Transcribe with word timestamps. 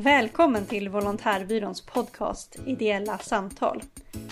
Välkommen 0.00 0.66
till 0.66 0.88
Volontärbyråns 0.88 1.86
podcast 1.86 2.56
Ideella 2.66 3.18
samtal. 3.18 3.82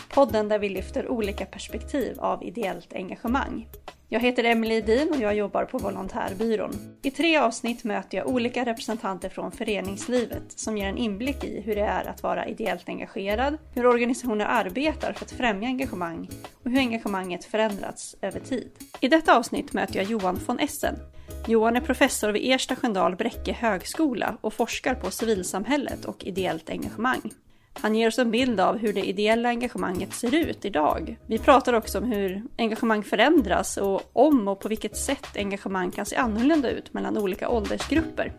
Podden 0.09 0.49
där 0.49 0.59
vi 0.59 0.69
lyfter 0.69 1.09
olika 1.09 1.47
perspektiv 1.47 2.21
av 2.21 2.45
ideellt 2.45 2.93
engagemang. 2.93 3.69
Jag 4.09 4.21
heter 4.21 4.45
Emelie 4.45 4.79
Edin 4.79 5.11
och 5.11 5.21
jag 5.21 5.37
jobbar 5.37 5.65
på 5.65 5.79
Volontärbyrån. 5.79 6.71
I 7.03 7.11
tre 7.11 7.37
avsnitt 7.37 7.85
möter 7.85 8.19
jag 8.19 8.27
olika 8.27 8.65
representanter 8.65 9.29
från 9.29 9.53
föreningslivet 9.53 10.53
som 10.57 10.79
ger 10.79 10.87
en 10.87 10.99
inblick 10.99 11.45
i 11.45 11.61
hur 11.61 11.75
det 11.75 11.87
är 11.87 12.05
att 12.05 12.23
vara 12.23 12.47
ideellt 12.47 12.89
engagerad, 12.89 13.59
hur 13.75 13.87
organisationer 13.87 14.47
arbetar 14.47 15.13
för 15.13 15.25
att 15.25 15.31
främja 15.31 15.69
engagemang 15.69 16.29
och 16.65 16.71
hur 16.71 16.79
engagemanget 16.79 17.45
förändrats 17.45 18.17
över 18.23 18.41
tid. 18.41 18.71
I 19.01 19.09
detta 19.09 19.37
avsnitt 19.37 19.73
möter 19.73 19.97
jag 19.97 20.05
Johan 20.05 20.41
von 20.47 20.59
Essen. 20.59 20.95
Johan 21.49 21.77
är 21.77 21.81
professor 21.81 22.33
vid 22.33 22.53
Ersta 22.53 22.77
Sköndal 22.77 23.17
Bräcke 23.17 23.53
högskola 23.53 24.37
och 24.41 24.55
forskar 24.55 24.95
på 24.95 25.11
civilsamhället 25.11 26.05
och 26.05 26.25
ideellt 26.25 26.71
engagemang. 26.71 27.33
Han 27.73 27.95
ger 27.95 28.09
oss 28.09 28.19
en 28.19 28.31
bild 28.31 28.61
av 28.61 28.79
hur 28.79 28.93
det 28.93 29.09
ideella 29.09 29.49
engagemanget 29.49 30.15
ser 30.15 30.35
ut 30.35 30.65
idag. 30.65 31.17
Vi 31.27 31.39
pratar 31.39 31.73
också 31.73 31.99
om 31.99 32.05
hur 32.05 32.43
engagemang 32.59 33.03
förändras 33.03 33.77
och 33.77 34.11
om 34.13 34.49
och 34.49 34.61
på 34.61 34.69
vilket 34.69 34.97
sätt 34.97 35.37
engagemang 35.37 35.91
kan 35.91 36.07
se 36.07 36.17
annorlunda 36.17 36.71
ut 36.71 36.95
mellan 36.95 37.19
olika 37.19 37.49
åldersgrupper. 37.49 38.33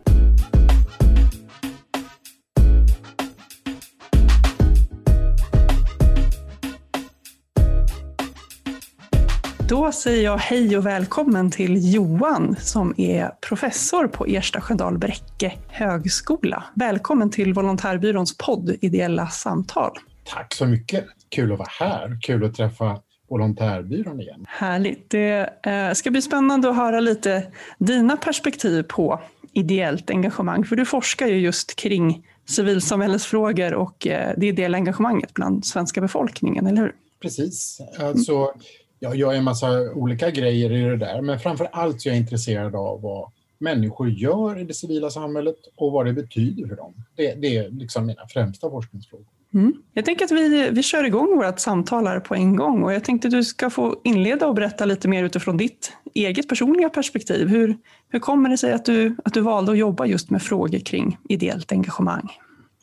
Då 9.68 9.92
säger 9.92 10.24
jag 10.24 10.38
hej 10.38 10.78
och 10.78 10.86
välkommen 10.86 11.50
till 11.50 11.94
Johan 11.94 12.56
som 12.60 12.94
är 12.96 13.30
professor 13.48 14.08
på 14.08 14.26
Ersta 14.26 14.60
Sköndal 14.60 14.98
Bräcke 14.98 15.52
högskola. 15.68 16.64
Välkommen 16.74 17.30
till 17.30 17.54
Volontärbyråns 17.54 18.36
podd 18.38 18.76
Ideella 18.80 19.26
samtal. 19.26 19.90
Tack 20.24 20.54
så 20.54 20.66
mycket. 20.66 21.04
Kul 21.28 21.52
att 21.52 21.58
vara 21.58 21.68
här. 21.80 22.18
Kul 22.22 22.44
att 22.44 22.54
träffa 22.54 23.00
Volontärbyrån 23.30 24.20
igen. 24.20 24.44
Härligt. 24.48 25.10
Det 25.10 25.50
eh, 25.62 25.92
ska 25.92 26.10
bli 26.10 26.22
spännande 26.22 26.70
att 26.70 26.76
höra 26.76 27.00
lite 27.00 27.52
dina 27.78 28.16
perspektiv 28.16 28.82
på 28.82 29.20
ideellt 29.52 30.10
engagemang. 30.10 30.64
För 30.64 30.76
du 30.76 30.84
forskar 30.84 31.26
ju 31.26 31.38
just 31.38 31.76
kring 31.76 32.26
civilsamhällesfrågor 32.46 33.74
och 33.74 34.06
eh, 34.06 34.34
det 34.36 34.46
ideella 34.46 34.78
engagemanget 34.78 35.34
bland 35.34 35.66
svenska 35.66 36.00
befolkningen, 36.00 36.66
eller 36.66 36.82
hur? 36.82 36.94
Precis. 37.20 37.80
Alltså, 37.98 38.52
jag 39.00 39.16
gör 39.16 39.32
en 39.32 39.44
massa 39.44 39.92
olika 39.92 40.30
grejer 40.30 40.72
i 40.72 40.82
det 40.82 40.96
där, 40.96 41.22
men 41.22 41.38
framför 41.38 41.68
allt 41.72 42.00
så 42.00 42.08
är 42.08 42.12
jag 42.12 42.18
intresserad 42.18 42.74
av 42.74 43.00
vad 43.00 43.30
människor 43.58 44.08
gör 44.08 44.60
i 44.60 44.64
det 44.64 44.74
civila 44.74 45.10
samhället 45.10 45.56
och 45.76 45.92
vad 45.92 46.06
det 46.06 46.12
betyder 46.12 46.68
för 46.68 46.76
dem. 46.76 46.94
Det, 47.16 47.34
det 47.34 47.56
är 47.56 47.70
liksom 47.70 48.06
mina 48.06 48.26
främsta 48.28 48.70
forskningsfrågor. 48.70 49.26
Mm. 49.54 49.74
Jag 49.92 50.04
tänker 50.04 50.24
att 50.24 50.30
vi, 50.30 50.70
vi 50.70 50.82
kör 50.82 51.04
igång 51.04 51.36
vårt 51.36 51.58
samtal 51.58 52.06
här 52.06 52.20
på 52.20 52.34
en 52.34 52.56
gång 52.56 52.82
och 52.82 52.92
jag 52.92 53.04
tänkte 53.04 53.28
att 53.28 53.32
du 53.32 53.44
ska 53.44 53.70
få 53.70 54.00
inleda 54.04 54.46
och 54.46 54.54
berätta 54.54 54.84
lite 54.84 55.08
mer 55.08 55.24
utifrån 55.24 55.56
ditt 55.56 55.92
eget 56.14 56.48
personliga 56.48 56.88
perspektiv. 56.88 57.48
Hur, 57.48 57.76
hur 58.08 58.18
kommer 58.20 58.50
det 58.50 58.58
sig 58.58 58.72
att 58.72 58.84
du, 58.84 59.16
att 59.24 59.34
du 59.34 59.40
valde 59.40 59.72
att 59.72 59.78
jobba 59.78 60.06
just 60.06 60.30
med 60.30 60.42
frågor 60.42 60.78
kring 60.78 61.18
ideellt 61.28 61.72
engagemang? 61.72 62.28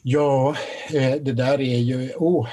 Ja, 0.02 0.56
eh, 0.94 1.22
det 1.22 1.34
där 1.34 1.62
är 1.62 1.78
ju... 1.78 2.12
Oh, 2.16 2.48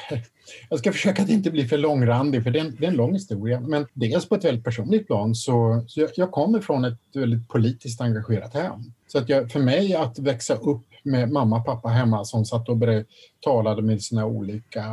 jag 0.69 0.79
ska 0.79 0.93
försöka 0.93 1.23
att 1.23 1.29
inte 1.29 1.51
bli 1.51 1.69
för 1.69 1.79
långrandig, 1.79 2.43
för 2.43 2.51
det 2.51 2.59
är, 2.59 2.65
en, 2.65 2.77
det 2.79 2.85
är 2.87 2.91
en 2.91 2.97
lång 2.97 3.13
historia. 3.13 3.61
Men 3.61 3.87
dels 3.93 4.29
på 4.29 4.35
ett 4.35 4.45
väldigt 4.45 4.65
personligt 4.65 5.07
plan, 5.07 5.35
så, 5.35 5.85
så 5.87 6.01
jag, 6.01 6.11
jag, 6.15 6.31
kommer 6.31 6.61
från 6.61 6.85
ett 6.85 6.99
väldigt 7.15 7.49
politiskt 7.49 8.01
engagerat 8.01 8.55
hem. 8.55 8.81
Så 9.07 9.19
att 9.19 9.29
jag, 9.29 9.51
för 9.51 9.61
mig 9.61 9.95
att 9.95 10.19
växa 10.19 10.55
upp 10.55 10.87
med 11.03 11.31
mamma 11.31 11.59
och 11.59 11.67
pappa 11.67 11.89
hemma 11.89 12.25
som 12.25 12.45
satt 12.45 12.69
och 12.69 12.79
talade 13.41 13.83
med 13.83 14.03
sina 14.03 14.27
olika 14.27 14.85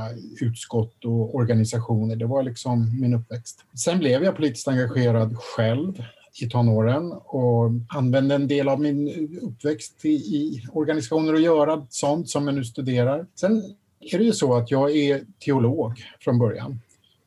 utskott 0.42 1.06
och 1.06 1.36
organisationer, 1.36 2.16
det 2.16 2.26
var 2.26 2.44
liksom 2.44 3.02
min 3.02 3.14
uppväxt. 3.14 3.60
Sen 3.86 4.00
blev 4.00 4.24
jag 4.24 4.36
politiskt 4.36 4.68
engagerad 4.68 5.38
själv 5.38 6.04
i 6.42 6.50
tonåren 6.50 7.12
och 7.12 7.72
använde 7.90 8.36
en 8.36 8.48
del 8.48 8.70
av 8.70 8.82
min 8.82 9.40
uppväxt 9.42 10.06
i, 10.06 10.10
i 10.10 10.64
organisationer 10.72 11.34
och 11.34 11.42
göra 11.42 11.88
sånt 11.90 12.30
som 12.30 12.48
jag 12.48 12.56
nu 12.56 12.66
studerar. 12.66 13.26
Sen 13.36 13.64
är 14.00 14.18
det 14.18 14.24
ju 14.24 14.34
så 14.34 14.56
att 14.56 14.72
jag 14.72 14.96
är 14.96 15.22
teolog 15.46 15.94
från 16.20 16.40
början 16.40 16.80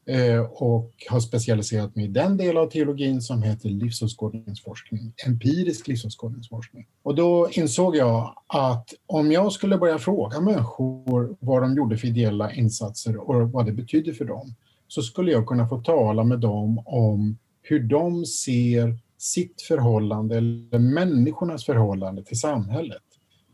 eh, 0.07 0.41
och 0.41 0.93
har 1.09 1.21
specialiserat 1.21 1.97
mig 1.97 2.05
i 2.05 2.09
den 2.09 2.37
del 2.37 2.57
av 2.57 2.67
teologin 2.71 3.23
som 3.23 3.43
heter 3.43 3.69
livsåskådningsforskning, 3.69 5.13
empirisk 5.27 5.89
livsåskådningsforskning. 5.89 6.87
Och 7.03 7.15
då 7.15 7.49
insåg 7.53 7.97
jag 7.97 8.35
att 8.47 8.95
om 9.07 9.33
jag 9.33 9.53
skulle 9.53 9.79
börja 9.79 9.99
fråga 9.99 10.41
människor 10.41 11.37
vad 11.41 11.63
de 11.63 11.77
gjorde 11.77 11.97
för 11.97 12.09
ideella 12.09 12.53
insatser 12.53 13.17
och 13.17 13.51
vad 13.51 13.67
det 13.67 13.73
betydde 13.73 14.15
för 14.15 14.25
dem, 14.25 14.55
så 14.89 15.03
skulle 15.03 15.33
jag 15.33 15.47
kunna 15.47 15.69
få 15.69 15.81
tala 15.81 16.25
med 16.25 16.39
dem 16.39 16.83
om 16.87 17.39
hur 17.63 17.81
de 17.81 18.27
ser 18.27 18.99
sitt 19.19 19.63
förhållande, 19.63 20.37
eller 20.37 20.79
människornas 20.79 21.65
förhållande 21.65 22.25
till 22.25 22.41
samhället. 22.41 23.03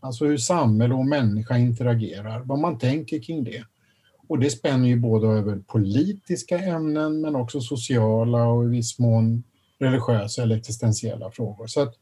Alltså 0.00 0.25
hur 0.25 0.36
samhälle 0.36 0.94
och 0.94 1.06
människa 1.06 1.59
interagerar, 1.59 2.41
vad 2.41 2.59
man 2.59 2.78
tänker 2.78 3.22
kring 3.22 3.44
det. 3.44 3.64
Och 4.28 4.38
det 4.38 4.50
spänner 4.50 4.88
ju 4.88 4.97
både 4.97 5.28
över 5.28 5.59
politiska 5.66 6.59
ämnen 6.59 7.20
men 7.20 7.36
också 7.36 7.60
sociala 7.60 8.47
och 8.47 8.64
i 8.64 8.69
viss 8.69 8.98
mån 8.98 9.42
religiösa 9.78 10.42
eller 10.42 10.56
existentiella 10.56 11.31
frågor. 11.31 11.66
Så 11.66 11.81
att 11.81 11.94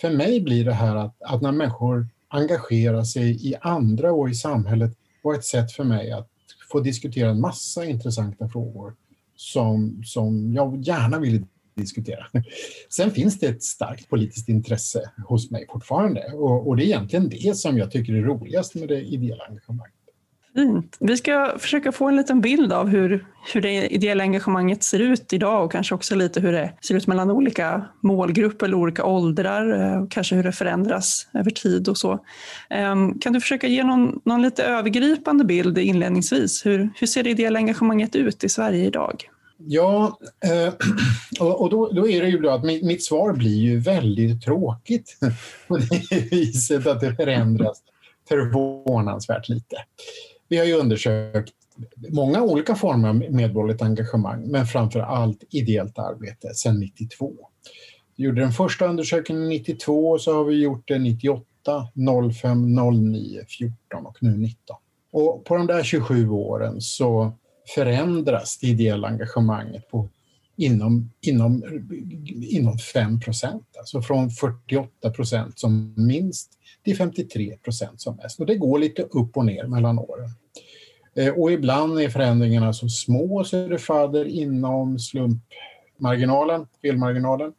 för 0.00 0.10
mig 0.10 0.40
blir 0.40 0.64
det 0.64 0.72
här 0.72 0.96
att, 0.96 1.22
att 1.22 1.42
när 1.42 1.52
människor 1.52 2.08
engagerar 2.28 3.04
sig 3.04 3.48
i 3.48 3.54
andra 3.60 4.12
och 4.12 4.30
i 4.30 4.34
samhället 4.34 4.96
var 5.22 5.34
ett 5.34 5.44
sätt 5.44 5.72
för 5.72 5.84
mig 5.84 6.12
att 6.12 6.28
få 6.72 6.80
diskutera 6.80 7.30
en 7.30 7.40
massa 7.40 7.84
intressanta 7.84 8.48
frågor 8.48 8.94
som, 9.36 10.02
som 10.04 10.52
jag 10.52 10.82
gärna 10.82 11.18
vill 11.18 11.46
diskutera. 11.74 12.26
Sen 12.88 13.10
finns 13.10 13.38
det 13.38 13.46
ett 13.46 13.62
starkt 13.62 14.08
politiskt 14.08 14.48
intresse 14.48 15.10
hos 15.28 15.50
mig 15.50 15.66
fortfarande 15.72 16.20
och, 16.34 16.68
och 16.68 16.76
det 16.76 16.82
är 16.82 16.86
egentligen 16.86 17.28
det 17.28 17.56
som 17.56 17.78
jag 17.78 17.90
tycker 17.90 18.12
är 18.12 18.22
roligast 18.22 18.74
med 18.74 18.88
det 18.88 19.00
ideella 19.00 19.44
engagemanget. 19.44 19.94
Fint. 20.54 20.96
Vi 21.00 21.16
ska 21.16 21.54
försöka 21.58 21.92
få 21.92 22.08
en 22.08 22.16
liten 22.16 22.40
bild 22.40 22.72
av 22.72 22.88
hur, 22.88 23.26
hur 23.54 23.60
det 23.60 23.94
ideella 23.94 24.24
engagemanget 24.24 24.82
ser 24.82 24.98
ut 24.98 25.32
idag 25.32 25.64
och 25.64 25.72
kanske 25.72 25.94
också 25.94 26.14
lite 26.14 26.40
hur 26.40 26.52
det 26.52 26.72
ser 26.80 26.94
ut 26.94 27.06
mellan 27.06 27.30
olika 27.30 27.84
målgrupper 28.00 28.66
eller 28.66 28.76
olika 28.76 29.04
åldrar 29.04 29.80
eh, 29.80 30.02
och 30.02 30.10
kanske 30.10 30.34
hur 30.34 30.42
det 30.42 30.52
förändras 30.52 31.28
över 31.34 31.50
tid 31.50 31.88
och 31.88 31.98
så. 31.98 32.24
Ehm, 32.70 33.18
kan 33.18 33.32
du 33.32 33.40
försöka 33.40 33.66
ge 33.66 33.84
någon, 33.84 34.20
någon 34.24 34.42
lite 34.42 34.64
övergripande 34.64 35.44
bild 35.44 35.78
inledningsvis? 35.78 36.66
Hur, 36.66 36.90
hur 36.94 37.06
ser 37.06 37.22
det 37.22 37.30
ideella 37.30 37.58
engagemanget 37.58 38.16
ut 38.16 38.44
i 38.44 38.48
Sverige 38.48 38.86
idag? 38.86 39.28
Ja, 39.66 40.18
eh, 40.44 40.74
och 41.40 41.70
då, 41.70 41.92
då, 41.92 42.08
är 42.08 42.22
det 42.22 42.28
ju 42.28 42.38
bra 42.38 42.54
att 42.54 42.64
mitt, 42.64 43.04
svar 43.04 43.32
blir 43.32 43.56
ju 43.56 43.78
väldigt 43.78 44.42
tråkigt 44.42 45.18
på 45.68 45.76
det 45.76 46.30
viset 46.30 46.86
att 46.86 47.00
det 47.00 47.14
förändras 47.14 47.82
förvånansvärt 48.28 49.48
lite. 49.48 49.76
Vi 50.48 50.58
har 50.58 50.64
ju 50.64 50.74
undersökt 50.74 51.54
många 52.10 52.42
olika 52.42 52.74
former 52.74 53.08
av 53.08 53.14
medborgerligt 53.14 53.82
engagemang, 53.82 54.50
men 54.50 54.66
framför 54.66 55.00
allt 55.00 55.44
ideellt 55.50 55.98
arbete 55.98 56.54
sedan 56.54 56.80
92. 56.80 57.32
Vi 58.16 58.24
gjorde 58.24 58.40
den 58.40 58.52
första 58.52 58.86
undersökningen 58.86 59.48
92 59.48 60.10
och 60.10 60.20
så 60.20 60.34
har 60.34 60.44
vi 60.44 60.62
gjort 60.62 60.88
det 60.88 60.98
98, 60.98 61.44
05, 62.40 62.74
09, 62.74 63.44
14 63.58 64.06
och 64.06 64.16
nu 64.20 64.36
19. 64.36 64.76
Och 65.12 65.44
på 65.44 65.56
de 65.56 65.66
där 65.66 65.82
27 65.82 66.28
åren 66.28 66.80
så 66.80 67.32
förändras 67.74 68.58
det 68.58 68.66
ideella 68.66 69.08
engagemanget 69.08 69.88
på, 69.88 70.08
inom, 70.56 71.10
inom, 71.20 71.62
inom 72.42 72.78
5 72.78 73.20
procent. 73.20 73.66
Alltså 73.78 74.02
från 74.02 74.30
48 74.30 75.10
procent 75.10 75.58
som 75.58 75.94
minst 75.96 76.52
till 76.84 76.96
53 76.96 77.56
procent 77.56 78.00
som 78.00 78.16
mest. 78.16 78.40
Och 78.40 78.46
det 78.46 78.56
går 78.56 78.78
lite 78.78 79.02
upp 79.02 79.36
och 79.36 79.44
ner 79.44 79.66
mellan 79.66 79.98
åren. 79.98 80.30
Eh, 81.14 81.28
och 81.28 81.52
ibland 81.52 82.00
är 82.00 82.08
förändringarna 82.08 82.72
så 82.72 82.88
små 82.88 83.44
så 83.44 83.68
det 83.68 83.78
faller 83.78 84.24
inom 84.24 84.98
slumpmarginalen, 84.98 86.66
felmarginalen. 86.82 87.52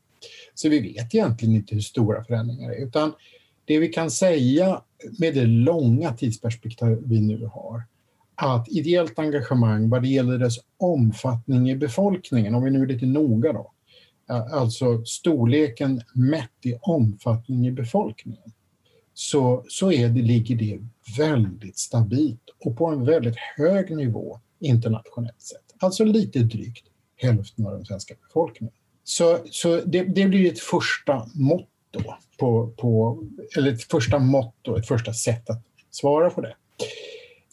Så 0.54 0.70
vi 0.70 0.80
vet 0.80 1.16
egentligen 1.16 1.56
inte 1.56 1.76
hur 1.76 1.82
stora 1.82 2.24
förändringar 2.24 2.70
det 2.70 2.76
är. 2.76 2.86
Utan 2.86 3.14
det 3.66 3.80
vi 3.80 3.88
kan 3.88 4.12
säga 4.12 4.82
med 5.20 5.34
det 5.34 5.46
långa 5.46 6.14
tidsperspektiv 6.14 6.98
vi 7.06 7.22
nu 7.22 7.46
har 7.46 7.84
att 8.36 8.68
ideellt 8.70 9.20
engagemang 9.20 9.90
vad 9.90 10.02
det 10.02 10.08
gäller 10.08 10.38
dess 10.38 10.56
omfattning 10.78 11.70
i 11.70 11.76
befolkningen, 11.76 12.56
om 12.56 12.64
vi 12.64 12.72
nu 12.72 12.82
är 12.82 12.88
lite 12.88 13.06
noga 13.06 13.54
då, 13.54 13.72
alltså 14.28 15.06
storleken 15.06 16.02
mätt 16.14 16.66
i 16.66 16.76
omfattning 16.82 17.68
i 17.68 17.72
befolkningen, 17.72 18.52
så, 19.14 19.66
så 19.68 19.92
är 19.92 20.10
det, 20.10 20.22
ligger 20.22 20.56
det 20.56 20.80
väldigt 21.18 21.78
stabilt 21.78 22.42
och 22.66 22.78
på 22.78 22.88
en 22.88 23.06
väldigt 23.06 23.36
hög 23.58 23.96
nivå 23.96 24.40
internationellt 24.60 25.42
sett. 25.42 25.74
Alltså 25.80 26.04
lite 26.04 26.40
drygt 26.40 26.86
hälften 27.16 27.68
av 27.68 27.72
den 27.74 27.86
svenska 27.86 28.16
befolkningen. 28.28 28.74
Så, 29.04 29.40
så 29.52 29.82
det, 29.86 30.04
det 30.04 30.26
blir 30.26 30.52
ett 30.52 30.60
första 30.60 31.28
mått 31.34 31.70
då, 31.92 32.18
på, 32.40 32.74
på, 32.78 33.24
eller 33.58 33.72
ett 33.72 33.84
första 33.84 34.20
mått 34.20 34.68
och 34.68 34.78
ett 34.80 34.88
första 34.88 35.14
sätt 35.14 35.50
att 35.50 35.64
svara 35.92 36.30
på 36.30 36.42
det. 36.42 36.56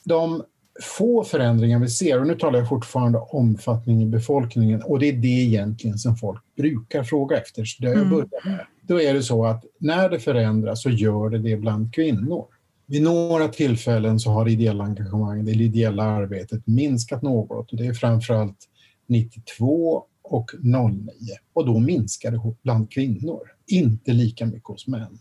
De 0.04 0.44
få 0.82 1.24
förändringar 1.24 1.78
vi 1.78 1.88
ser, 1.88 2.20
och 2.20 2.26
nu 2.26 2.34
talar 2.34 2.58
jag 2.58 2.68
fortfarande 2.68 3.18
om 3.18 3.26
omfattning 3.30 4.02
i 4.02 4.06
befolkningen, 4.06 4.82
och 4.82 4.98
det 4.98 5.08
är 5.08 5.12
det 5.12 5.28
egentligen 5.28 5.98
som 5.98 6.16
folk 6.16 6.42
brukar 6.56 7.04
fråga 7.04 7.38
efter, 7.38 7.64
så 7.64 7.82
det 7.82 7.88
jag 7.88 7.96
mm. 7.96 8.10
börjar 8.10 8.28
med. 8.44 8.66
Då 8.82 9.00
är 9.00 9.14
det 9.14 9.22
så 9.22 9.44
att 9.44 9.64
när 9.78 10.08
det 10.08 10.18
förändras 10.18 10.82
så 10.82 10.90
gör 10.90 11.30
det 11.30 11.38
det 11.38 11.56
bland 11.56 11.94
kvinnor. 11.94 12.44
Vid 12.86 13.02
några 13.02 13.48
tillfällen 13.48 14.20
så 14.20 14.30
har 14.30 14.44
det 14.44 14.50
ideella 14.50 14.84
engagemanget, 14.84 15.46
det 15.46 15.52
ideella 15.52 16.02
arbetet 16.02 16.66
minskat 16.66 17.22
något 17.22 17.72
och 17.72 17.78
det 17.78 17.86
är 17.86 17.94
framförallt 17.94 18.58
92 19.06 20.04
och 20.22 20.50
09 20.62 21.06
och 21.52 21.66
då 21.66 21.78
minskar 21.78 22.30
det 22.30 22.40
bland 22.62 22.90
kvinnor, 22.90 23.40
inte 23.66 24.12
lika 24.12 24.46
mycket 24.46 24.68
hos 24.68 24.86
män. 24.86 25.18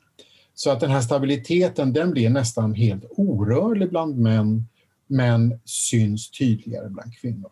Så 0.53 0.71
att 0.71 0.79
den 0.79 0.91
här 0.91 1.01
stabiliteten 1.01 1.94
den 1.94 2.11
blir 2.11 2.29
nästan 2.29 2.73
helt 2.73 3.03
orörlig 3.09 3.89
bland 3.89 4.17
män 4.17 4.65
men 5.09 5.59
syns 5.65 6.31
tydligare 6.31 6.89
bland 6.89 7.17
kvinnor. 7.17 7.51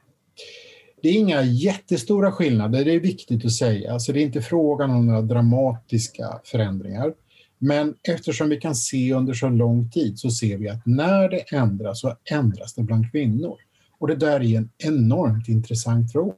Det 1.01 1.09
är 1.09 1.13
inga 1.13 1.44
jättestora 1.44 2.31
skillnader, 2.31 2.86
det 2.86 2.94
är 2.94 3.00
viktigt 3.00 3.45
att 3.45 3.51
säga. 3.51 3.94
Alltså 3.94 4.13
det 4.13 4.19
är 4.19 4.24
inte 4.24 4.42
frågan 4.42 4.92
om 4.92 5.06
några 5.06 5.21
dramatiska 5.21 6.42
förändringar. 6.44 7.13
Men 7.57 7.95
eftersom 8.04 8.50
vi 8.50 8.57
kan 8.57 8.75
se 8.75 9.13
under 9.13 9.33
så 9.33 9.50
lång 9.50 9.89
tid 9.89 10.19
så 10.19 10.31
ser 10.31 10.57
vi 10.57 10.69
att 10.69 10.86
när 10.86 11.30
det 11.30 11.54
ändras 11.54 12.01
så 12.01 12.15
ändras 12.31 12.74
det 12.74 12.83
bland 12.83 13.12
kvinnor. 13.12 13.57
Och 14.00 14.07
det 14.07 14.15
där 14.15 14.44
är 14.44 14.57
en 14.57 14.69
enormt 14.77 15.48
intressant 15.48 16.12
fråga. 16.12 16.36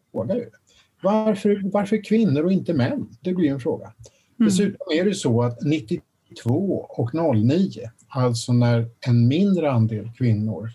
Varför, 1.02 1.62
varför 1.64 2.04
kvinnor 2.04 2.44
och 2.44 2.52
inte 2.52 2.74
män? 2.74 3.08
Det 3.22 3.34
blir 3.34 3.52
en 3.52 3.60
fråga. 3.60 3.86
Mm. 3.86 4.50
Dessutom 4.50 4.88
är 5.00 5.06
det 5.06 5.16
så 5.16 5.44
att 5.44 5.62
92 5.62 6.88
och 6.90 7.36
09, 7.36 7.92
alltså 8.08 8.54
när 8.54 8.90
en 9.08 9.28
mindre 9.28 9.72
andel 9.72 10.12
kvinnor 10.18 10.72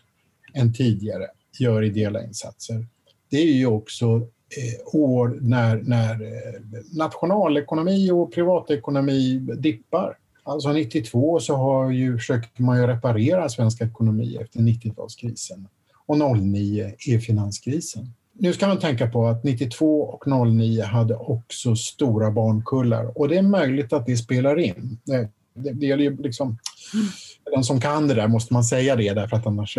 än 0.54 0.72
tidigare 0.72 1.26
gör 1.58 1.82
ideella 1.82 2.22
insatser, 2.22 2.86
det 3.30 3.36
är 3.36 3.52
ju 3.52 3.66
också 3.66 4.06
eh, 4.16 4.94
år 4.94 5.38
när, 5.40 5.76
när 5.76 6.22
eh, 6.22 6.60
nationalekonomi 6.92 8.10
och 8.10 8.32
privatekonomi 8.32 9.38
dippar. 9.38 10.18
Alltså 10.42 10.72
92 10.72 11.40
så 11.40 11.56
har 11.56 11.90
ju, 11.90 12.18
försöker 12.18 12.62
man 12.62 12.80
ju 12.80 12.86
reparera 12.86 13.48
svensk 13.48 13.80
ekonomi 13.80 14.36
efter 14.40 14.60
90-talskrisen 14.60 15.66
och 16.06 16.38
09 16.38 16.92
är 17.08 17.18
finanskrisen. 17.18 18.12
Nu 18.32 18.52
ska 18.52 18.66
man 18.66 18.78
tänka 18.78 19.10
på 19.10 19.26
att 19.26 19.44
92 19.44 20.02
och 20.02 20.48
09 20.48 20.82
hade 20.82 21.14
också 21.14 21.76
stora 21.76 22.30
barnkullar 22.30 23.18
och 23.18 23.28
det 23.28 23.36
är 23.36 23.42
möjligt 23.42 23.92
att 23.92 24.06
det 24.06 24.16
spelar 24.16 24.58
in. 24.58 24.98
Det, 25.04 25.28
det, 25.54 25.72
det 25.72 25.86
gäller 25.86 26.04
ju 26.04 26.16
liksom, 26.16 26.58
mm 26.94 27.06
den 27.54 27.64
som 27.64 27.80
kan 27.80 28.08
det 28.08 28.14
där 28.14 28.28
måste 28.28 28.52
man 28.52 28.64
säga 28.64 28.96
det 28.96 29.12
därför 29.12 29.36
att 29.36 29.46
annars, 29.46 29.78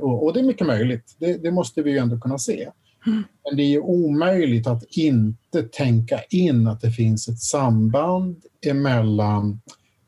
och, 0.00 0.32
det 0.32 0.40
är 0.40 0.44
mycket 0.44 0.66
möjligt, 0.66 1.16
det, 1.18 1.42
det 1.42 1.50
måste 1.50 1.82
vi 1.82 1.90
ju 1.90 1.98
ändå 1.98 2.20
kunna 2.20 2.38
se. 2.38 2.68
Mm. 3.06 3.22
Men 3.44 3.56
det 3.56 3.62
är 3.62 3.80
omöjligt 3.80 4.66
att 4.66 4.84
inte 4.90 5.62
tänka 5.62 6.20
in 6.30 6.66
att 6.66 6.80
det 6.80 6.90
finns 6.90 7.28
ett 7.28 7.38
samband 7.38 8.36
emellan 8.66 9.60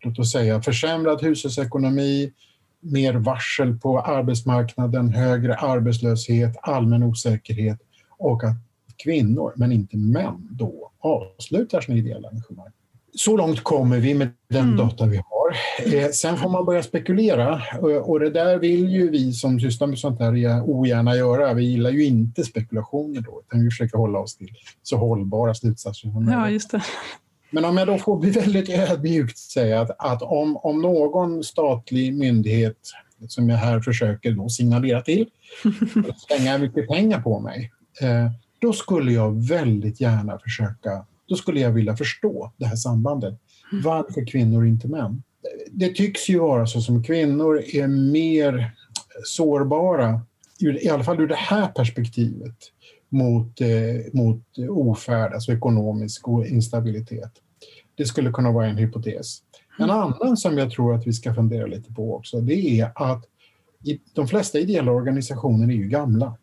låt 0.05 0.19
oss 0.19 0.32
säga 0.32 0.62
försämrad 0.62 1.23
hushållsekonomi, 1.23 2.32
mer 2.81 3.15
varsel 3.15 3.79
på 3.79 4.00
arbetsmarknaden, 4.00 5.09
högre 5.09 5.55
arbetslöshet, 5.55 6.56
allmän 6.62 7.03
osäkerhet 7.03 7.79
och 8.19 8.44
att 8.44 8.56
kvinnor, 8.97 9.53
men 9.56 9.73
inte 9.73 9.97
män, 9.97 10.49
då 10.50 10.91
avslutar 10.99 11.81
sina 11.81 11.99
ideella 11.99 12.29
engagemang. 12.29 12.73
Så 13.14 13.37
långt 13.37 13.64
kommer 13.64 13.99
vi 13.99 14.14
med 14.14 14.28
den 14.50 14.64
mm. 14.64 14.76
data 14.76 15.06
vi 15.06 15.16
har. 15.16 15.56
Eh, 15.94 16.08
sen 16.10 16.37
får 16.37 16.49
man 16.49 16.64
börja 16.64 16.82
spekulera 16.82 17.62
och 18.02 18.20
det 18.20 18.31
där 18.31 18.58
vill 18.58 18.88
ju 18.88 19.10
vi 19.10 19.32
som 19.32 19.60
sysslar 19.60 19.87
med 19.87 19.99
sånt 19.99 20.20
här 20.20 20.62
ogärna 20.70 21.16
göra. 21.16 21.55
Vi 21.55 21.64
gillar 21.64 21.90
ju 21.90 22.05
inte 22.05 22.44
spekulationer 22.44 23.20
då, 23.20 23.43
utan 23.46 23.64
vi 23.64 23.70
försöker 23.70 23.99
hålla 23.99 24.19
oss 24.19 24.37
till 24.37 24.50
så 24.82 24.96
hållbara 24.96 25.55
slutsatser 25.55 26.00
som 26.00 26.14
möjligt. 26.14 26.32
Ja, 26.32 26.50
just 26.50 26.70
det. 26.70 26.82
Men 27.50 27.64
om 27.64 27.76
jag 27.76 27.87
då 27.87 27.99
får 27.99 28.19
bli 28.19 28.31
väldigt 28.40 28.69
ödmjukt 28.69 29.38
säga 29.38 29.81
att, 29.81 29.90
att 29.99 30.22
om, 30.22 30.56
om 30.56 30.82
någon 30.82 31.44
statlig 31.44 32.14
myndighet 32.14 32.76
som 33.28 33.49
jag 33.49 33.56
här 33.56 33.81
försöker 33.81 34.32
då 34.32 34.49
signalera 34.49 35.02
till, 35.02 35.26
slänga 36.28 36.58
mycket 36.58 36.88
pengar 36.88 37.20
på 37.20 37.40
mig, 37.40 37.72
eh, 38.00 38.31
då 38.58 38.72
skulle 38.72 39.12
jag 39.12 39.49
väldigt 39.49 40.00
gärna 40.00 40.38
försöka, 40.38 41.05
då 41.28 41.36
skulle 41.36 41.60
jag 41.60 41.70
vilja 41.70 41.96
förstå 41.96 42.52
det 42.56 42.66
här 42.66 42.76
sambandet. 42.76 43.40
Varför 43.72 44.26
kvinnor 44.26 44.66
inte 44.66 44.88
män? 44.88 45.22
Det 45.70 45.88
tycks 45.88 46.28
ju 46.28 46.38
vara 46.38 46.66
så 46.66 46.80
som 46.80 47.04
kvinnor 47.04 47.62
är 47.75 47.86
mer 47.86 48.70
sårbara, 49.25 50.20
i 50.80 50.88
alla 50.88 51.04
fall 51.04 51.20
ur 51.20 51.26
det 51.26 51.34
här 51.34 51.69
perspektivet, 51.69 52.56
mot, 53.08 53.60
eh, 53.60 53.69
mot 54.12 54.42
ofärd, 54.69 55.32
alltså 55.32 55.52
ekonomisk 55.52 56.22
instabilitet. 56.46 57.32
Det 57.94 58.04
skulle 58.04 58.31
kunna 58.31 58.52
vara 58.52 58.66
en 58.66 58.76
hypotes. 58.76 59.38
En 59.78 59.90
annan 59.90 60.36
som 60.36 60.58
jag 60.58 60.70
tror 60.70 60.94
att 60.94 61.06
vi 61.06 61.12
ska 61.12 61.34
fundera 61.34 61.66
lite 61.66 61.92
på 61.92 62.16
också, 62.16 62.40
det 62.40 62.81
är 62.81 62.92
att 62.94 63.24
de 64.14 64.28
flesta 64.28 64.58
ideella 64.58 64.92
organisationer 64.92 65.69
är 65.69 65.76
ju 65.76 65.88
gamla. 65.88 66.36